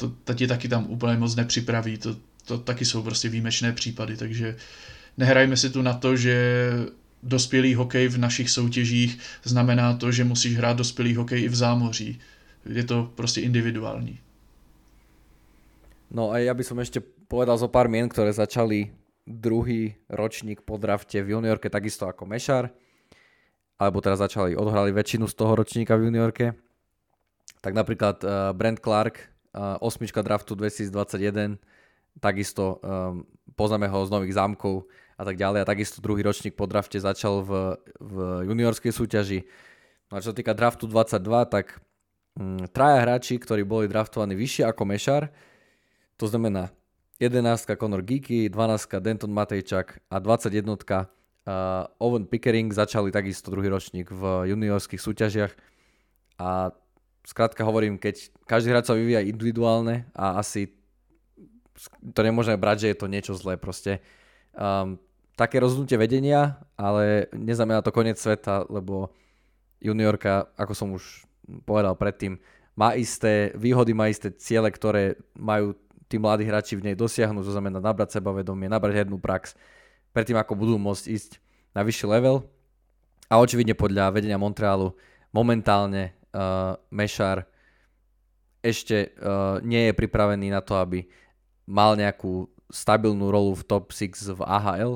to, 0.00 0.08
to 0.24 0.34
tě 0.34 0.46
taky 0.48 0.68
tam 0.68 0.88
úplně 0.88 1.16
moc 1.16 1.36
nepřipraví, 1.36 1.98
to, 1.98 2.16
to 2.48 2.58
taky 2.58 2.84
jsou 2.84 3.02
prostě 3.02 3.28
výjimečné 3.28 3.72
případy, 3.72 4.16
takže 4.16 4.56
nehrajme 5.16 5.56
si 5.56 5.70
tu 5.70 5.82
na 5.82 5.92
to, 5.92 6.16
že 6.16 6.34
dospělý 7.22 7.74
hokej 7.74 8.08
v 8.08 8.18
našich 8.18 8.50
soutěžích 8.50 9.18
znamená 9.44 9.92
to, 10.00 10.12
že 10.12 10.24
musíš 10.24 10.56
hrát 10.56 10.76
dospělý 10.76 11.14
hokej 11.14 11.44
i 11.44 11.48
v 11.48 11.54
zámoří. 11.54 12.20
Je 12.64 12.84
to 12.84 13.12
prostě 13.14 13.40
individuální. 13.40 14.18
No 16.10 16.34
a 16.34 16.42
ja 16.42 16.50
by 16.50 16.66
som 16.66 16.82
ešte 16.82 16.98
povedal 17.30 17.54
zo 17.54 17.70
pár 17.70 17.86
mien, 17.86 18.10
ktoré 18.10 18.34
začali 18.34 18.90
druhý 19.22 19.94
ročník 20.10 20.66
po 20.66 20.74
drafte 20.74 21.22
v 21.22 21.38
juniorke 21.38 21.70
takisto 21.70 22.10
ako 22.10 22.26
Mešar, 22.26 22.74
alebo 23.78 24.02
teraz 24.02 24.18
začali, 24.18 24.58
odhrali 24.58 24.90
väčšinu 24.90 25.30
z 25.30 25.34
toho 25.38 25.54
ročníka 25.54 25.94
v 25.94 26.10
juniorke. 26.10 26.58
Tak 27.62 27.72
napríklad 27.78 28.26
uh, 28.26 28.50
Brent 28.58 28.82
Clark, 28.82 29.30
osmička 29.56 30.22
draftu 30.22 30.54
2021, 30.54 31.58
takisto 32.22 32.78
um, 32.80 33.26
poznáme 33.54 33.90
ho 33.90 33.98
z 34.06 34.10
Nových 34.10 34.34
zámkov, 34.38 34.86
a 35.20 35.22
tak 35.22 35.36
ďalej. 35.36 35.58
A 35.62 35.68
takisto 35.68 36.00
druhý 36.00 36.24
ročník 36.24 36.56
po 36.56 36.64
drafte 36.64 36.96
začal 36.96 37.44
v, 37.44 37.76
v 38.00 38.14
juniorskej 38.48 38.88
súťaži. 38.88 39.44
No 40.08 40.16
a 40.16 40.24
čo 40.24 40.32
sa 40.32 40.36
týka 40.36 40.56
draftu 40.56 40.88
22, 40.88 41.20
tak 41.52 41.76
mm, 42.40 42.72
traja 42.72 43.04
hráči, 43.04 43.36
ktorí 43.36 43.68
boli 43.68 43.84
draftovaní 43.84 44.32
vyššie 44.32 44.64
ako 44.64 44.82
Mešar, 44.88 45.28
to 46.16 46.24
znamená 46.24 46.72
11 47.20 47.76
Conor 47.76 48.00
Geeky, 48.00 48.48
12 48.48 48.96
Denton 49.04 49.28
Matejčak 49.28 50.00
a 50.08 50.16
21 50.24 50.72
uh, 50.72 51.04
Owen 52.00 52.24
Pickering 52.24 52.72
začali 52.72 53.12
takisto 53.12 53.52
druhý 53.52 53.68
ročník 53.68 54.08
v 54.08 54.48
juniorských 54.48 55.00
súťažiach 55.00 55.52
a 56.40 56.72
skrátka 57.24 57.62
hovorím, 57.64 58.00
keď 58.00 58.32
každý 58.48 58.72
hráč 58.72 58.90
sa 58.90 58.96
vyvíja 58.96 59.24
individuálne 59.24 60.08
a 60.16 60.40
asi 60.40 60.72
to 62.12 62.20
nemôžeme 62.20 62.60
brať, 62.60 62.86
že 62.86 62.90
je 62.92 62.98
to 62.98 63.06
niečo 63.08 63.32
zlé 63.36 63.56
proste. 63.56 64.04
Um, 64.52 65.00
také 65.38 65.56
rozhodnutie 65.56 65.96
vedenia, 65.96 66.60
ale 66.76 67.32
neznamená 67.32 67.80
to 67.80 67.94
koniec 67.94 68.20
sveta, 68.20 68.68
lebo 68.68 69.14
juniorka, 69.80 70.52
ako 70.60 70.72
som 70.76 70.88
už 70.92 71.24
povedal 71.64 71.96
predtým, 71.96 72.36
má 72.76 72.92
isté 72.92 73.52
výhody, 73.56 73.96
má 73.96 74.12
isté 74.12 74.28
ciele, 74.36 74.68
ktoré 74.68 75.16
majú 75.32 75.72
tí 76.10 76.20
mladí 76.20 76.44
hráči 76.44 76.76
v 76.76 76.90
nej 76.90 76.96
dosiahnuť, 76.98 77.44
to 77.46 77.54
znamená 77.56 77.80
nabrať 77.80 78.20
sebavedomie, 78.20 78.68
nabrať 78.68 79.04
hernú 79.04 79.16
prax, 79.16 79.56
predtým 80.12 80.36
ako 80.36 80.52
budú 80.58 80.74
môcť 80.76 81.04
ísť 81.08 81.40
na 81.72 81.86
vyšší 81.86 82.06
level. 82.10 82.44
A 83.30 83.38
očividne 83.38 83.78
podľa 83.78 84.10
vedenia 84.10 84.36
Montrealu 84.36 84.90
momentálne 85.30 86.19
uh, 86.34 86.76
Mešar 86.90 87.46
ešte 88.60 89.16
uh, 89.16 89.58
nie 89.64 89.88
je 89.88 89.96
pripravený 89.96 90.52
na 90.52 90.60
to, 90.60 90.76
aby 90.76 91.08
mal 91.64 91.96
nejakú 91.96 92.50
stabilnú 92.70 93.30
rolu 93.32 93.56
v 93.56 93.66
top 93.66 93.90
6 93.90 94.36
v 94.36 94.40
AHL. 94.46 94.92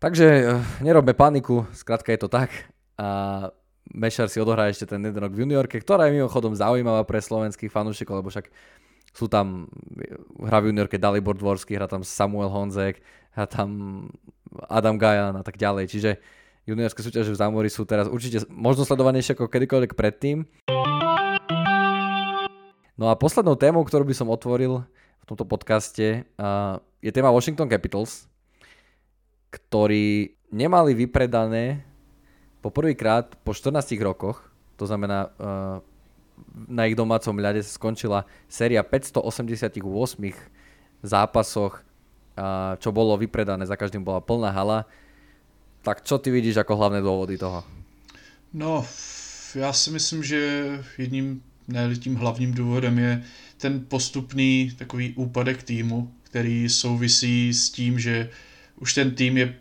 Takže 0.00 0.26
eh, 0.26 0.60
nerobme 0.80 1.12
paniku, 1.12 1.68
skrátka 1.76 2.12
je 2.12 2.20
to 2.20 2.28
tak. 2.28 2.52
A 2.96 3.48
Mešar 3.90 4.30
si 4.30 4.40
odohrá 4.40 4.68
ešte 4.70 4.86
ten 4.86 5.02
jeden 5.02 5.18
rok 5.18 5.32
v 5.34 5.44
juniorke, 5.44 5.76
ktorá 5.80 6.06
je 6.06 6.16
mimochodom 6.20 6.54
zaujímavá 6.56 7.02
pre 7.04 7.18
slovenských 7.18 7.72
fanúšikov, 7.72 8.22
lebo 8.22 8.30
však 8.30 8.48
sú 9.10 9.26
tam, 9.26 9.66
hra 10.38 10.62
v 10.62 10.70
juniorke 10.70 10.94
Dalibor 10.94 11.34
Dvorský, 11.34 11.74
hra 11.74 11.90
tam 11.90 12.06
Samuel 12.06 12.52
Honzek, 12.54 13.02
hra 13.34 13.50
tam 13.50 13.70
Adam 14.70 14.94
Gajan 14.94 15.34
a 15.34 15.42
tak 15.42 15.58
ďalej. 15.58 15.90
Čiže 15.90 16.10
juniorské 16.70 17.02
súťaže 17.02 17.34
v 17.34 17.40
Zámori 17.42 17.66
sú 17.66 17.82
teraz 17.82 18.06
určite 18.06 18.46
možno 18.46 18.86
sledovanejšie 18.86 19.34
ako 19.34 19.50
kedykoľvek 19.50 19.98
predtým. 19.98 20.46
No 22.94 23.10
a 23.10 23.18
poslednou 23.18 23.58
témou, 23.58 23.82
ktorú 23.82 24.06
by 24.06 24.14
som 24.14 24.30
otvoril 24.30 24.86
v 25.20 25.24
tomto 25.26 25.42
podcaste, 25.48 26.22
je 27.00 27.10
téma 27.10 27.34
Washington 27.34 27.66
Capitals, 27.66 28.30
ktorí 29.50 30.36
nemali 30.52 30.94
vypredané 30.94 31.82
po 32.60 32.68
prvýkrát 32.68 33.34
po 33.40 33.56
14 33.56 33.96
rokoch, 34.04 34.44
to 34.76 34.84
znamená 34.84 35.32
na 36.68 36.82
ich 36.88 36.96
domácom 36.96 37.36
ľade 37.36 37.64
skončila 37.64 38.28
séria 38.46 38.84
588 38.84 39.80
zápasoch, 41.00 41.80
čo 42.80 42.88
bolo 42.92 43.16
vypredané, 43.16 43.64
za 43.64 43.80
každým 43.80 44.04
bola 44.04 44.20
plná 44.20 44.52
hala. 44.52 44.84
Tak 45.82 46.04
čo 46.04 46.18
ty 46.18 46.30
vidíš 46.30 46.60
ako 46.60 46.76
hlavné 46.76 47.00
dôvody 47.00 47.40
toho? 47.40 47.64
No, 48.52 48.86
já 49.54 49.72
si 49.72 49.90
myslím, 49.90 50.24
že 50.24 50.68
jedním, 50.98 51.42
ne 51.68 51.96
tím 51.96 52.14
hlavním 52.16 52.54
důvodem 52.54 52.98
je 52.98 53.22
ten 53.56 53.84
postupný 53.88 54.72
takový 54.78 55.14
úpadek 55.14 55.62
týmu, 55.62 56.12
který 56.22 56.68
souvisí 56.68 57.54
s 57.54 57.70
tím, 57.70 57.98
že 57.98 58.30
už 58.76 58.94
ten 58.94 59.10
tým 59.10 59.38
je 59.38 59.54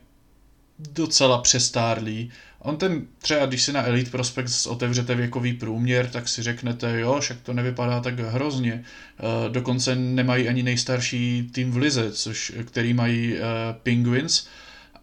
docela 0.80 1.42
přestárlý. 1.42 2.32
On 2.60 2.78
ten 2.78 3.08
třeba, 3.20 3.46
když 3.46 3.64
si 3.64 3.74
na 3.74 3.88
Elite 3.88 4.12
Prospects 4.12 4.66
otevřete 4.66 5.16
věkový 5.16 5.54
průměr, 5.54 6.10
tak 6.10 6.28
si 6.28 6.44
řeknete, 6.44 7.00
jo, 7.00 7.20
však 7.20 7.42
to 7.42 7.54
nevypadá 7.54 8.00
tak 8.00 8.20
hrozně. 8.20 8.74
E, 8.74 8.84
dokonce 9.50 9.96
nemají 9.96 10.48
ani 10.48 10.64
nejstarší 10.64 11.50
tým 11.52 11.72
v 11.72 11.78
lize, 11.78 12.12
což, 12.12 12.54
který 12.66 12.94
mají 12.94 13.38
e, 13.38 13.42
Penguins, 13.84 14.48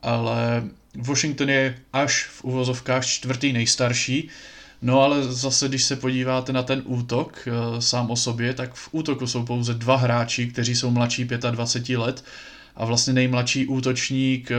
ale 0.02 0.64
Washington 0.96 1.48
je 1.48 1.78
až 1.92 2.24
v 2.24 2.44
uvozovkách 2.44 3.06
čtvrtý 3.06 3.52
nejstarší, 3.52 4.28
No 4.82 5.00
ale 5.00 5.32
zase, 5.32 5.68
když 5.68 5.84
se 5.84 5.96
podíváte 5.96 6.52
na 6.52 6.62
ten 6.62 6.82
útok 6.84 7.48
e, 7.48 7.82
sám 7.82 8.10
o 8.10 8.16
sobě, 8.16 8.54
tak 8.54 8.74
v 8.74 8.88
útoku 8.92 9.26
jsou 9.26 9.44
pouze 9.44 9.74
dva 9.74 9.96
hráči, 9.96 10.46
kteří 10.46 10.74
jsou 10.74 10.90
mladší 10.90 11.24
25 11.24 11.98
let 11.98 12.24
a 12.76 12.84
vlastně 12.84 13.12
nejmladší 13.12 13.66
útočník, 13.66 14.50
eh, 14.50 14.56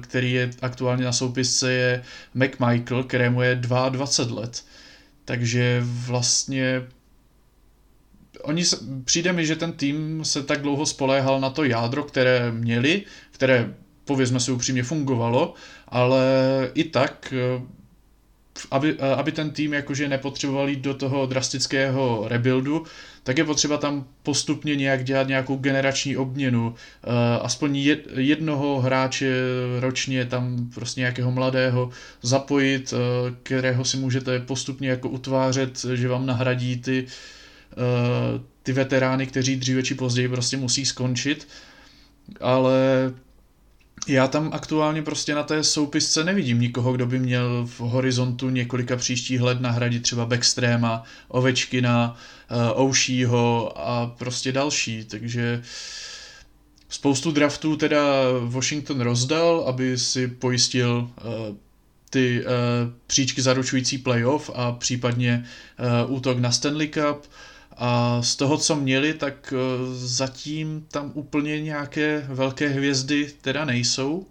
který 0.00 0.32
je 0.32 0.50
aktuálně 0.62 1.04
na 1.04 1.12
soupisce 1.12 1.72
je 1.72 2.02
McMichael, 2.34 3.04
kterému 3.04 3.42
je 3.42 3.54
22 3.54 4.40
let. 4.40 4.64
Takže 5.24 5.80
vlastně 5.84 6.82
oni 8.42 8.64
přijde 9.04 9.32
mi, 9.32 9.46
že 9.46 9.56
ten 9.56 9.72
tým 9.72 10.24
se 10.24 10.42
tak 10.42 10.62
dlouho 10.62 10.86
spoléhal 10.86 11.40
na 11.40 11.50
to 11.50 11.64
jádro, 11.64 12.04
které 12.04 12.52
měli, 12.52 13.02
které 13.30 13.74
povězme 14.10 14.40
si 14.40 14.52
upřímně 14.52 14.82
fungovalo, 14.82 15.54
ale 15.88 16.24
i 16.74 16.84
tak 16.84 17.34
eh, 17.36 17.62
aby, 18.70 18.96
eh, 18.98 19.14
aby 19.14 19.32
ten 19.32 19.50
tým 19.50 19.72
jakože 19.72 20.08
nepotřeboval 20.08 20.68
jít 20.68 20.80
do 20.80 20.94
toho 20.94 21.26
drastického 21.26 22.24
rebuildu, 22.26 22.84
tak 23.22 23.38
je 23.38 23.44
potřeba 23.44 23.76
tam 23.76 24.06
postupně 24.22 24.76
nějak 24.76 25.04
dělat 25.04 25.28
nějakou 25.28 25.56
generační 25.56 26.16
obměnu. 26.16 26.68
Uh, 26.68 26.74
aspoň 27.42 27.76
jednoho 28.16 28.80
hráče 28.80 29.32
ročně 29.80 30.24
tam 30.24 30.70
prostě 30.74 31.00
nějakého 31.00 31.30
mladého 31.30 31.90
zapojit, 32.22 32.94
kterého 33.42 33.84
si 33.84 33.96
můžete 33.96 34.40
postupně 34.40 34.88
jako 34.88 35.08
utvářet, 35.08 35.84
že 35.94 36.08
vám 36.08 36.26
nahradí 36.26 36.80
ty, 36.80 37.06
ty 38.62 38.72
veterány, 38.72 39.26
kteří 39.26 39.56
dříve 39.56 39.82
či 39.82 39.94
později 39.94 40.28
prostě 40.28 40.56
musí 40.56 40.86
skončit. 40.86 41.48
Ale 42.40 42.74
já 44.08 44.28
tam 44.28 44.50
aktuálně 44.52 45.02
prostě 45.02 45.34
na 45.34 45.42
té 45.42 45.64
soupisce 45.64 46.24
nevidím 46.24 46.60
nikoho, 46.60 46.92
kdo 46.92 47.06
by 47.06 47.18
měl 47.18 47.66
v 47.66 47.80
horizontu 47.80 48.50
několika 48.50 48.96
příštích 48.96 49.40
let 49.40 49.60
nahradit 49.60 50.02
třeba 50.02 50.26
Backstreama, 50.26 51.02
Ovečkina, 51.28 52.16
uh, 52.74 52.80
Oušího 52.80 53.72
a 53.78 54.06
prostě 54.06 54.52
další, 54.52 55.04
takže 55.04 55.62
spoustu 56.88 57.30
draftů 57.30 57.76
teda 57.76 58.02
Washington 58.44 59.00
rozdal, 59.00 59.64
aby 59.66 59.98
si 59.98 60.28
pojistil 60.28 61.10
uh, 61.24 61.56
ty 62.10 62.44
uh, 62.44 62.46
příčky 63.06 63.42
zaručující 63.42 63.98
playoff 63.98 64.50
a 64.54 64.72
případně 64.72 65.44
útok 66.06 66.38
na 66.38 66.50
Stanley 66.50 66.88
Cup. 66.88 67.26
A 67.82 68.22
z 68.22 68.36
toho, 68.36 68.58
co 68.58 68.76
měli, 68.76 69.14
tak 69.14 69.54
zatím 69.94 70.86
tam 70.90 71.10
úplně 71.14 71.60
nějaké 71.60 72.26
velké 72.28 72.68
hvězdy 72.68 73.32
teda 73.40 73.64
nejsou. 73.64 74.26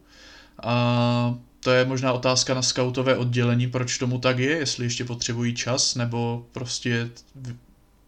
A 0.64 1.36
to 1.60 1.72
je 1.72 1.86
možná 1.86 2.14
otázka 2.14 2.54
na 2.54 2.62
scoutové 2.62 3.18
oddělení, 3.18 3.68
proč 3.68 3.98
tomu 3.98 4.20
tak 4.20 4.40
je, 4.40 4.52
jestli 4.52 4.86
ještě 4.86 5.06
potřebují 5.06 5.54
čas, 5.54 5.96
nebo 5.96 6.46
prostě 6.52 7.10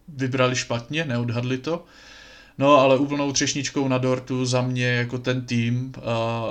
vybrali 0.08 0.56
špatně, 0.56 1.04
neodhadli 1.04 1.58
to. 1.58 1.84
No 2.58 2.74
ale 2.74 2.98
úplnou 2.98 3.32
třešničkou 3.32 3.88
na 3.88 3.98
dortu 3.98 4.46
za 4.46 4.62
mě 4.62 4.86
jako 4.86 5.18
ten 5.18 5.46
tým, 5.46 5.92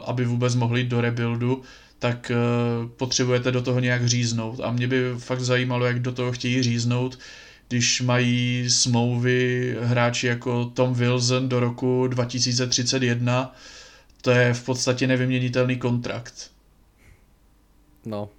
aby 0.06 0.26
vůbec 0.26 0.56
mohli 0.56 0.84
do 0.84 1.02
rebuildu, 1.02 1.62
tak 2.00 2.32
potřebujete 2.98 3.52
do 3.52 3.62
toho 3.62 3.80
nějak 3.80 4.08
říznout. 4.08 4.60
A 4.64 4.72
mě 4.72 4.88
by 4.88 5.02
fakt 5.18 5.42
zajímalo, 5.42 5.86
jak 5.86 6.00
do 6.00 6.12
toho 6.12 6.32
chtějí 6.32 6.64
říznout, 6.64 7.20
když 7.72 8.02
mají 8.02 8.70
smlouvy 8.70 9.76
hráči 9.82 10.28
jako 10.28 10.66
Tom 10.66 10.94
Wilson 10.94 11.50
do 11.50 11.60
roku 11.60 12.08
2031, 12.08 13.56
to 14.22 14.32
je 14.32 14.54
v 14.54 14.66
podstatě 14.66 15.08
nevyměnitelný 15.08 15.78
kontrakt. 15.78 16.52
No, 18.06 18.30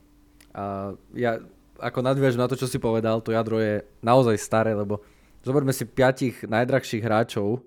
a 0.55 0.92
ja 1.16 1.40
ako 1.81 2.03
nadviažem 2.05 2.45
na 2.45 2.49
to, 2.51 2.61
čo 2.61 2.68
si 2.68 2.77
povedal, 2.77 3.25
to 3.25 3.33
jadro 3.33 3.57
je 3.57 3.81
naozaj 4.05 4.37
staré, 4.37 4.77
lebo 4.77 5.01
zoberme 5.40 5.73
si 5.73 5.88
piatich 5.88 6.45
najdrahších 6.45 7.01
hráčov 7.01 7.64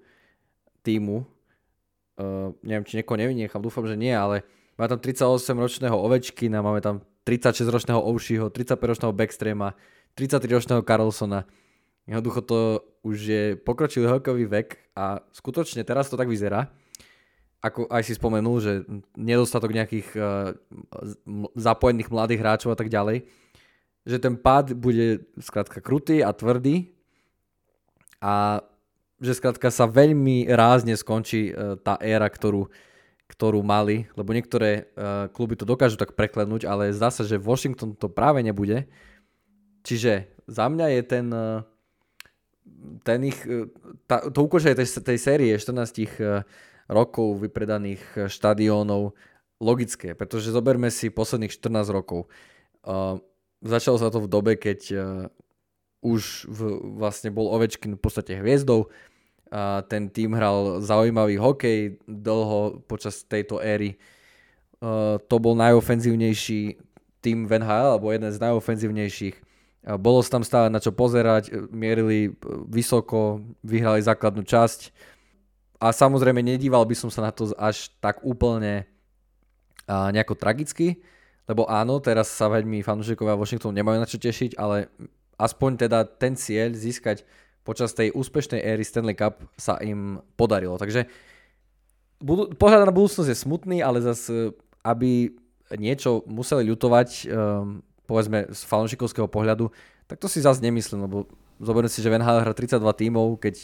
týmu, 0.86 1.26
uh, 1.26 2.54
neviem, 2.62 2.86
či 2.86 3.02
niekoho 3.02 3.18
nevynechám, 3.18 3.64
dúfam, 3.64 3.90
že 3.90 3.98
nie, 3.98 4.14
ale 4.14 4.46
máme 4.78 4.92
tam 4.94 5.02
38-ročného 5.02 5.98
Ovečkina, 5.98 6.62
máme 6.62 6.84
tam 6.84 7.02
36-ročného 7.26 8.06
Oušiho, 8.06 8.54
35-ročného 8.54 9.16
Backstrema, 9.18 9.74
33-ročného 10.16 10.82
Carlsona. 10.88 11.44
Jednoducho 12.08 12.42
to 12.42 12.60
už 13.04 13.18
je 13.20 13.44
pokročilý 13.60 14.08
hokejový 14.08 14.46
vek 14.48 14.96
a 14.96 15.20
skutočne 15.36 15.84
teraz 15.84 16.08
to 16.08 16.16
tak 16.16 16.32
vyzerá, 16.32 16.72
ako 17.60 17.90
aj 17.90 18.02
si 18.06 18.14
spomenul, 18.14 18.58
že 18.62 18.86
nedostatok 19.18 19.74
nejakých 19.74 20.08
uh, 20.16 20.54
zapojených 21.58 22.14
mladých 22.14 22.42
hráčov 22.46 22.74
a 22.74 22.78
tak 22.78 22.94
ďalej, 22.94 23.26
že 24.06 24.18
ten 24.22 24.38
pád 24.38 24.78
bude 24.78 25.26
skrátka 25.42 25.82
krutý 25.82 26.22
a 26.22 26.30
tvrdý 26.30 26.94
a 28.22 28.62
že 29.18 29.34
skrátka 29.34 29.74
sa 29.74 29.90
veľmi 29.90 30.46
rázne 30.54 30.94
skončí 30.94 31.50
uh, 31.50 31.74
tá 31.82 31.98
éra, 31.98 32.30
ktorú, 32.30 32.70
ktorú 33.26 33.66
mali, 33.66 34.06
lebo 34.14 34.30
niektoré 34.30 34.94
uh, 34.94 35.26
kluby 35.34 35.58
to 35.58 35.66
dokážu 35.66 35.98
tak 35.98 36.14
preklenúť, 36.14 36.70
ale 36.70 36.94
zdá 36.94 37.10
sa, 37.10 37.26
že 37.26 37.42
Washington 37.42 37.98
to 37.98 38.06
práve 38.06 38.46
nebude. 38.46 38.86
Čiže 39.86 40.26
za 40.50 40.66
mňa 40.66 40.88
je 40.98 41.02
ten, 41.06 41.28
eh, 41.30 41.62
ten 43.06 43.20
ich, 43.22 43.38
eh, 43.46 43.70
tá, 44.10 44.26
to 44.34 44.50
ukončenie 44.50 44.74
tej, 44.74 44.90
tej 45.06 45.20
série 45.22 45.54
14 45.62 46.10
eh, 46.18 46.42
rokov 46.90 47.42
vypredaných 47.42 48.30
štadiónov 48.30 49.14
logické, 49.62 50.18
pretože 50.18 50.52
zoberme 50.52 50.90
si 50.90 51.10
posledných 51.10 51.54
14 51.54 51.90
rokov. 51.90 52.30
Uh, 52.86 53.18
začalo 53.66 53.98
sa 53.98 54.14
to 54.14 54.22
v 54.22 54.30
dobe, 54.30 54.54
keď 54.60 54.80
uh, 54.94 55.02
už 56.06 56.46
v, 56.46 56.60
vlastne 57.02 57.34
bol 57.34 57.50
Ovečkin 57.50 57.98
v 57.98 58.02
podstate 58.04 58.38
hviezdou. 58.38 58.94
Uh, 59.50 59.82
ten 59.90 60.14
tým 60.14 60.38
hral 60.38 60.84
zaujímavý 60.86 61.42
hokej 61.42 61.98
dlho 62.06 62.86
počas 62.86 63.26
tejto 63.26 63.58
éry. 63.58 63.98
Uh, 64.78 65.18
to 65.26 65.42
bol 65.42 65.58
najofenzívnejší 65.58 66.78
tým 67.26 67.50
v 67.50 67.58
NHL, 67.58 67.98
alebo 67.98 68.14
jeden 68.14 68.30
z 68.30 68.38
najofenzívnejších. 68.38 69.36
Bolo 69.86 70.26
sa 70.26 70.42
tam 70.42 70.44
stále 70.44 70.74
na 70.74 70.82
čo 70.82 70.90
pozerať, 70.90 71.54
e, 71.54 71.70
mierili 71.70 72.20
e, 72.28 72.32
vysoko, 72.66 73.46
vyhrali 73.62 74.02
základnú 74.02 74.42
časť 74.42 74.90
a 75.78 75.94
samozrejme 75.94 76.42
nedíval 76.42 76.82
by 76.90 76.96
som 76.98 77.14
sa 77.14 77.22
na 77.22 77.30
to 77.30 77.54
až 77.60 77.94
tak 78.02 78.26
úplne 78.26 78.90
nejako 79.86 80.34
tragicky, 80.34 80.98
lebo 81.46 81.70
áno, 81.70 82.02
teraz 82.02 82.34
sa 82.34 82.50
veľmi 82.50 82.82
fanúšikovia 82.82 83.38
Washingtonu 83.38 83.78
nemajú 83.78 83.98
na 84.02 84.10
čo 84.10 84.18
tešiť, 84.18 84.58
ale 84.58 84.90
aspoň 85.38 85.86
teda 85.86 86.10
ten 86.18 86.34
cieľ 86.34 86.74
získať 86.74 87.22
počas 87.62 87.94
tej 87.94 88.14
úspešnej 88.14 88.62
éry 88.62 88.82
Stanley 88.82 89.18
Cup 89.18 89.42
sa 89.58 89.78
im 89.82 90.22
podarilo. 90.38 90.78
Takže 90.78 91.06
pohľad 92.58 92.90
na 92.90 92.94
budúcnosť 92.94 93.30
je 93.30 93.38
smutný, 93.38 93.78
ale 93.82 94.02
zase, 94.02 94.54
aby 94.82 95.34
niečo 95.78 96.26
museli 96.30 96.66
ľutovať, 96.70 97.10
um, 97.30 97.82
povedzme 98.06 98.50
z 98.54 98.62
fanúšikovského 98.66 99.30
pohľadu, 99.30 99.70
tak 100.06 100.22
to 100.22 100.30
si 100.30 100.42
zase 100.42 100.62
nemyslím, 100.62 101.10
lebo 101.10 101.26
zoberiem 101.58 101.90
si, 101.90 102.02
že 102.02 102.14
Van 102.14 102.22
Halen 102.22 102.46
hrá 102.46 102.54
32 102.54 102.82
tímov, 102.82 103.42
keď 103.42 103.58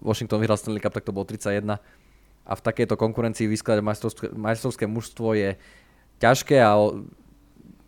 Washington 0.00 0.40
vyhral 0.40 0.56
Stanley 0.56 0.80
Cup, 0.80 0.96
tak 0.96 1.04
to 1.04 1.12
bolo 1.12 1.28
31 1.28 1.80
a 2.44 2.52
v 2.52 2.60
takejto 2.60 3.00
konkurencii 3.00 3.48
vyskladať 3.48 3.80
majstrovské, 3.80 4.26
majstrovské 4.36 4.84
mužstvo 4.84 5.32
je 5.32 5.56
ťažké 6.20 6.60
a 6.60 6.76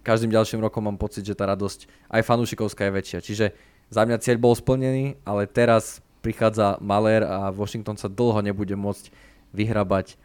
každým 0.01 0.33
ďalším 0.33 0.65
rokom 0.65 0.89
mám 0.89 0.97
pocit, 0.97 1.27
že 1.27 1.37
tá 1.37 1.45
radosť 1.45 1.91
aj 2.09 2.23
fanúšikovská 2.25 2.89
je 2.89 2.97
väčšia. 2.97 3.19
Čiže 3.21 3.47
za 3.93 4.03
mňa 4.09 4.23
cieľ 4.23 4.39
bol 4.41 4.55
splnený, 4.57 5.21
ale 5.29 5.45
teraz 5.45 6.01
prichádza 6.25 6.81
Maler 6.81 7.23
a 7.23 7.53
Washington 7.53 8.01
sa 8.01 8.09
dlho 8.09 8.41
nebude 8.41 8.75
môcť 8.75 9.13
vyhrabať 9.53 10.17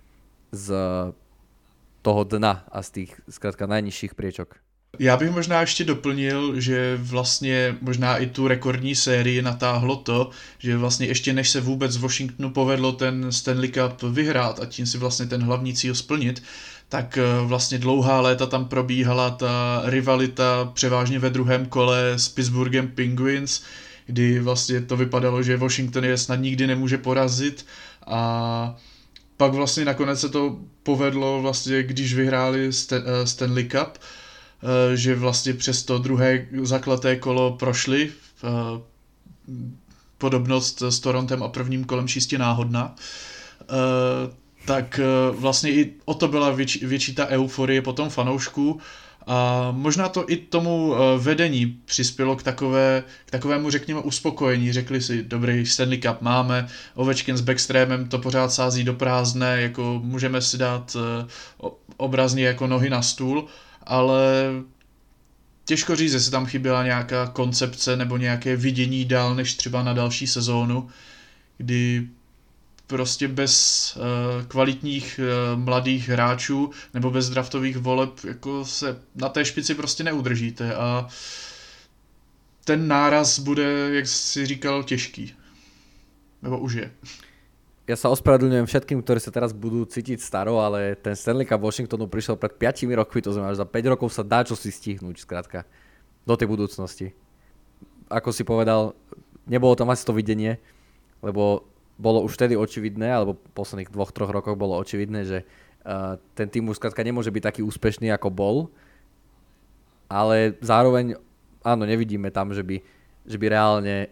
z 0.55 0.65
toho 2.01 2.21
dna 2.25 2.65
a 2.71 2.79
z 2.81 2.89
tých 2.89 3.11
skrátka 3.29 3.69
najnižších 3.69 4.17
priečok. 4.17 4.57
Já 4.99 5.17
bych 5.17 5.31
možná 5.31 5.61
ještě 5.61 5.83
doplnil, 5.83 6.59
že 6.59 6.97
vlastně 7.01 7.77
možná 7.81 8.17
i 8.17 8.27
tu 8.27 8.47
rekordní 8.47 8.95
sérii 8.95 9.41
natáhlo 9.41 9.95
to, 9.95 10.29
že 10.59 10.77
vlastně 10.77 11.07
ještě 11.07 11.33
než 11.33 11.49
se 11.49 11.61
vůbec 11.61 11.91
z 11.91 11.97
Washingtonu 11.97 12.49
povedlo 12.49 12.91
ten 12.91 13.31
Stanley 13.31 13.69
Cup 13.69 14.03
vyhrát 14.03 14.59
a 14.59 14.65
tím 14.65 14.85
si 14.85 14.97
vlastně 14.97 15.25
ten 15.25 15.43
hlavní 15.43 15.73
cíl 15.73 15.95
splnit, 15.95 16.43
tak 16.89 17.17
eh, 17.17 17.23
vlastně 17.45 17.77
dlouhá 17.77 18.21
léta 18.21 18.45
tam 18.45 18.65
probíhala 18.65 19.29
ta 19.29 19.81
rivalita 19.85 20.71
převážně 20.73 21.19
ve 21.19 21.29
druhém 21.29 21.65
kole 21.65 22.11
s 22.11 22.29
Pittsburghem 22.29 22.87
Penguins, 22.87 23.61
kdy 24.05 24.39
vlastně 24.39 24.81
to 24.81 24.97
vypadalo, 24.97 25.43
že 25.43 25.57
Washington 25.57 26.05
je 26.05 26.17
snad 26.17 26.35
nikdy 26.35 26.67
nemůže 26.67 26.97
porazit 26.97 27.65
a 28.07 28.75
pak 29.37 29.53
vlastně 29.53 29.85
nakonec 29.85 30.19
se 30.19 30.29
to 30.29 30.59
povedlo 30.83 31.41
vlastně, 31.41 31.83
když 31.83 32.13
vyhráli 32.13 32.69
eh, 32.91 33.27
Stanley 33.27 33.63
Cup, 33.63 33.97
že 34.93 35.15
vlastně 35.15 35.53
přes 35.53 35.83
to 35.83 35.97
druhé 35.97 36.47
zaklaté 36.61 37.15
kolo 37.15 37.51
prošli. 37.51 38.11
Podobnost 40.17 40.81
s 40.81 40.99
Torontem 40.99 41.43
a 41.43 41.47
prvním 41.47 41.83
kolem 41.83 42.07
čistě 42.07 42.37
náhodná 42.37 42.95
tak 44.65 44.99
eh, 44.99 45.35
vlastně 45.35 45.71
i 45.71 45.93
o 46.05 46.13
to 46.13 46.27
byla 46.27 46.51
větší, 46.51 46.85
větší 46.85 47.15
ta 47.15 47.27
euforie 47.27 47.81
potom 47.81 48.09
fanoušků 48.09 48.79
a 49.27 49.67
možná 49.71 50.09
to 50.09 50.25
i 50.27 50.37
tomu 50.37 50.95
eh, 50.95 51.17
vedení 51.17 51.65
přispělo 51.85 52.35
k, 52.35 52.43
takové, 52.43 53.03
k 53.25 53.31
takovému, 53.31 53.69
řekněme, 53.69 53.99
uspokojení. 53.99 54.73
Řekli 54.73 55.01
si, 55.01 55.23
dobrý 55.23 55.65
Stanley 55.65 55.97
Cup 55.97 56.21
máme, 56.21 56.67
Ovečkin 56.95 57.37
s 57.37 57.41
Backstreamem 57.41 58.09
to 58.09 58.19
pořád 58.19 58.53
sází 58.53 58.83
do 58.83 58.93
prázdné, 58.93 59.61
jako 59.61 60.01
můžeme 60.03 60.41
si 60.41 60.57
dát 60.57 60.95
eh, 60.99 61.25
obrazně 61.97 62.45
jako 62.45 62.67
nohy 62.67 62.89
na 62.89 63.01
stůl, 63.01 63.45
ale 63.83 64.51
těžko 65.65 65.95
říct, 65.95 66.13
jestli 66.13 66.31
tam 66.31 66.45
chyběla 66.45 66.83
nějaká 66.83 67.27
koncepce 67.27 67.95
nebo 67.97 68.17
nějaké 68.17 68.55
vidění 68.55 69.05
dál 69.05 69.35
než 69.35 69.53
třeba 69.53 69.83
na 69.83 69.93
další 69.93 70.27
sezónu, 70.27 70.89
kdy 71.57 72.07
prostě 72.87 73.27
bez 73.27 73.97
uh, 73.97 74.45
kvalitních 74.47 75.19
uh, 75.19 75.59
mladých 75.59 76.09
hráčů 76.09 76.71
nebo 76.93 77.11
bez 77.11 77.29
draftových 77.29 77.77
voleb 77.77 78.09
jako 78.27 78.65
se 78.65 78.99
na 79.15 79.29
té 79.29 79.45
špici 79.45 79.75
prostě 79.75 80.03
neudržíte 80.03 80.75
a 80.75 81.07
ten 82.65 82.87
náraz 82.87 83.39
bude, 83.39 83.95
jak 83.95 84.07
si 84.07 84.45
říkal, 84.45 84.83
těžký. 84.83 85.33
Nebo 86.41 86.59
už 86.59 86.73
je. 86.73 86.91
Ja 87.91 87.99
sa 87.99 88.07
ospravedlňujem 88.07 88.71
všetkým, 88.71 89.03
ktorí 89.03 89.19
sa 89.19 89.35
teraz 89.35 89.51
budú 89.51 89.83
cítiť 89.83 90.23
staro, 90.23 90.63
ale 90.63 90.95
ten 90.95 91.11
Stanley 91.11 91.43
Cup 91.43 91.59
Washingtonu 91.59 92.07
prišiel 92.07 92.39
pred 92.39 92.55
5 92.55 92.87
rokmi, 92.87 93.19
to 93.19 93.35
znamená, 93.35 93.51
že 93.51 93.59
za 93.59 93.67
5 93.67 93.91
rokov 93.91 94.15
sa 94.15 94.23
dá 94.23 94.47
čo 94.47 94.55
si 94.55 94.71
stihnúť, 94.71 95.27
skrátka, 95.27 95.67
do 96.23 96.39
tej 96.39 96.47
budúcnosti. 96.47 97.11
Ako 98.07 98.31
si 98.31 98.47
povedal, 98.47 98.95
nebolo 99.43 99.75
tam 99.75 99.91
asi 99.91 100.07
to 100.07 100.15
videnie, 100.15 100.55
lebo 101.19 101.67
bolo 101.99 102.23
už 102.23 102.39
vtedy 102.39 102.55
očividné, 102.55 103.11
alebo 103.11 103.35
v 103.35 103.59
posledných 103.59 103.91
dvoch, 103.91 104.15
troch 104.15 104.31
rokoch 104.31 104.55
bolo 104.55 104.79
očividné, 104.79 105.27
že 105.27 105.43
uh, 105.43 106.15
ten 106.31 106.47
tým 106.47 106.71
už 106.71 106.79
skrátka 106.79 107.03
nemôže 107.03 107.27
byť 107.27 107.43
taký 107.43 107.61
úspešný, 107.67 108.07
ako 108.15 108.31
bol, 108.31 108.55
ale 110.07 110.55
zároveň, 110.63 111.19
áno, 111.59 111.83
nevidíme 111.83 112.31
tam, 112.31 112.55
že 112.55 112.63
by, 112.63 112.79
že 113.27 113.35
by 113.35 113.45
reálne 113.51 114.07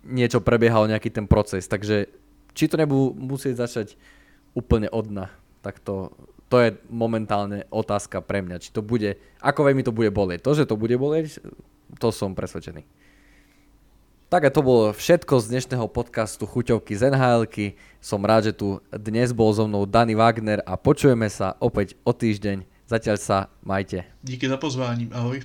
niečo 0.00 0.40
prebiehalo, 0.40 0.88
nejaký 0.88 1.12
ten 1.12 1.28
proces, 1.28 1.68
takže 1.68 2.23
či 2.54 2.70
to 2.70 2.78
nebudú 2.78 3.12
musieť 3.18 3.66
začať 3.66 3.98
úplne 4.54 4.86
od 4.88 5.10
dna, 5.10 5.26
tak 5.60 5.82
to, 5.82 6.14
to 6.46 6.56
je 6.62 6.78
momentálne 6.86 7.66
otázka 7.68 8.22
pre 8.22 8.40
mňa, 8.40 8.62
či 8.62 8.70
to 8.70 8.80
bude, 8.80 9.18
ako 9.42 9.60
veľmi 9.66 9.82
to 9.82 9.90
bude 9.90 10.14
bolieť. 10.14 10.40
To, 10.46 10.54
že 10.54 10.64
to 10.70 10.78
bude 10.78 10.94
bolieť, 10.94 11.42
to 11.98 12.08
som 12.14 12.32
presvedčený. 12.38 12.86
Tak 14.32 14.50
a 14.50 14.54
to 14.54 14.66
bolo 14.66 14.90
všetko 14.90 15.38
z 15.38 15.46
dnešného 15.46 15.86
podcastu 15.86 16.42
Chuťovky 16.42 16.98
z 16.98 17.14
nhl. 17.14 17.46
Som 18.02 18.26
rád, 18.26 18.50
že 18.50 18.52
tu 18.56 18.82
dnes 18.90 19.30
bol 19.30 19.54
so 19.54 19.68
mnou 19.68 19.86
Dani 19.86 20.18
Wagner 20.18 20.58
a 20.66 20.74
počujeme 20.74 21.30
sa 21.30 21.54
opäť 21.62 21.94
o 22.02 22.10
týždeň. 22.10 22.66
Zatiaľ 22.90 23.16
sa 23.22 23.46
majte. 23.62 24.02
Díky 24.26 24.48
za 24.48 24.56
pozvání, 24.56 25.10
ahoj. 25.14 25.38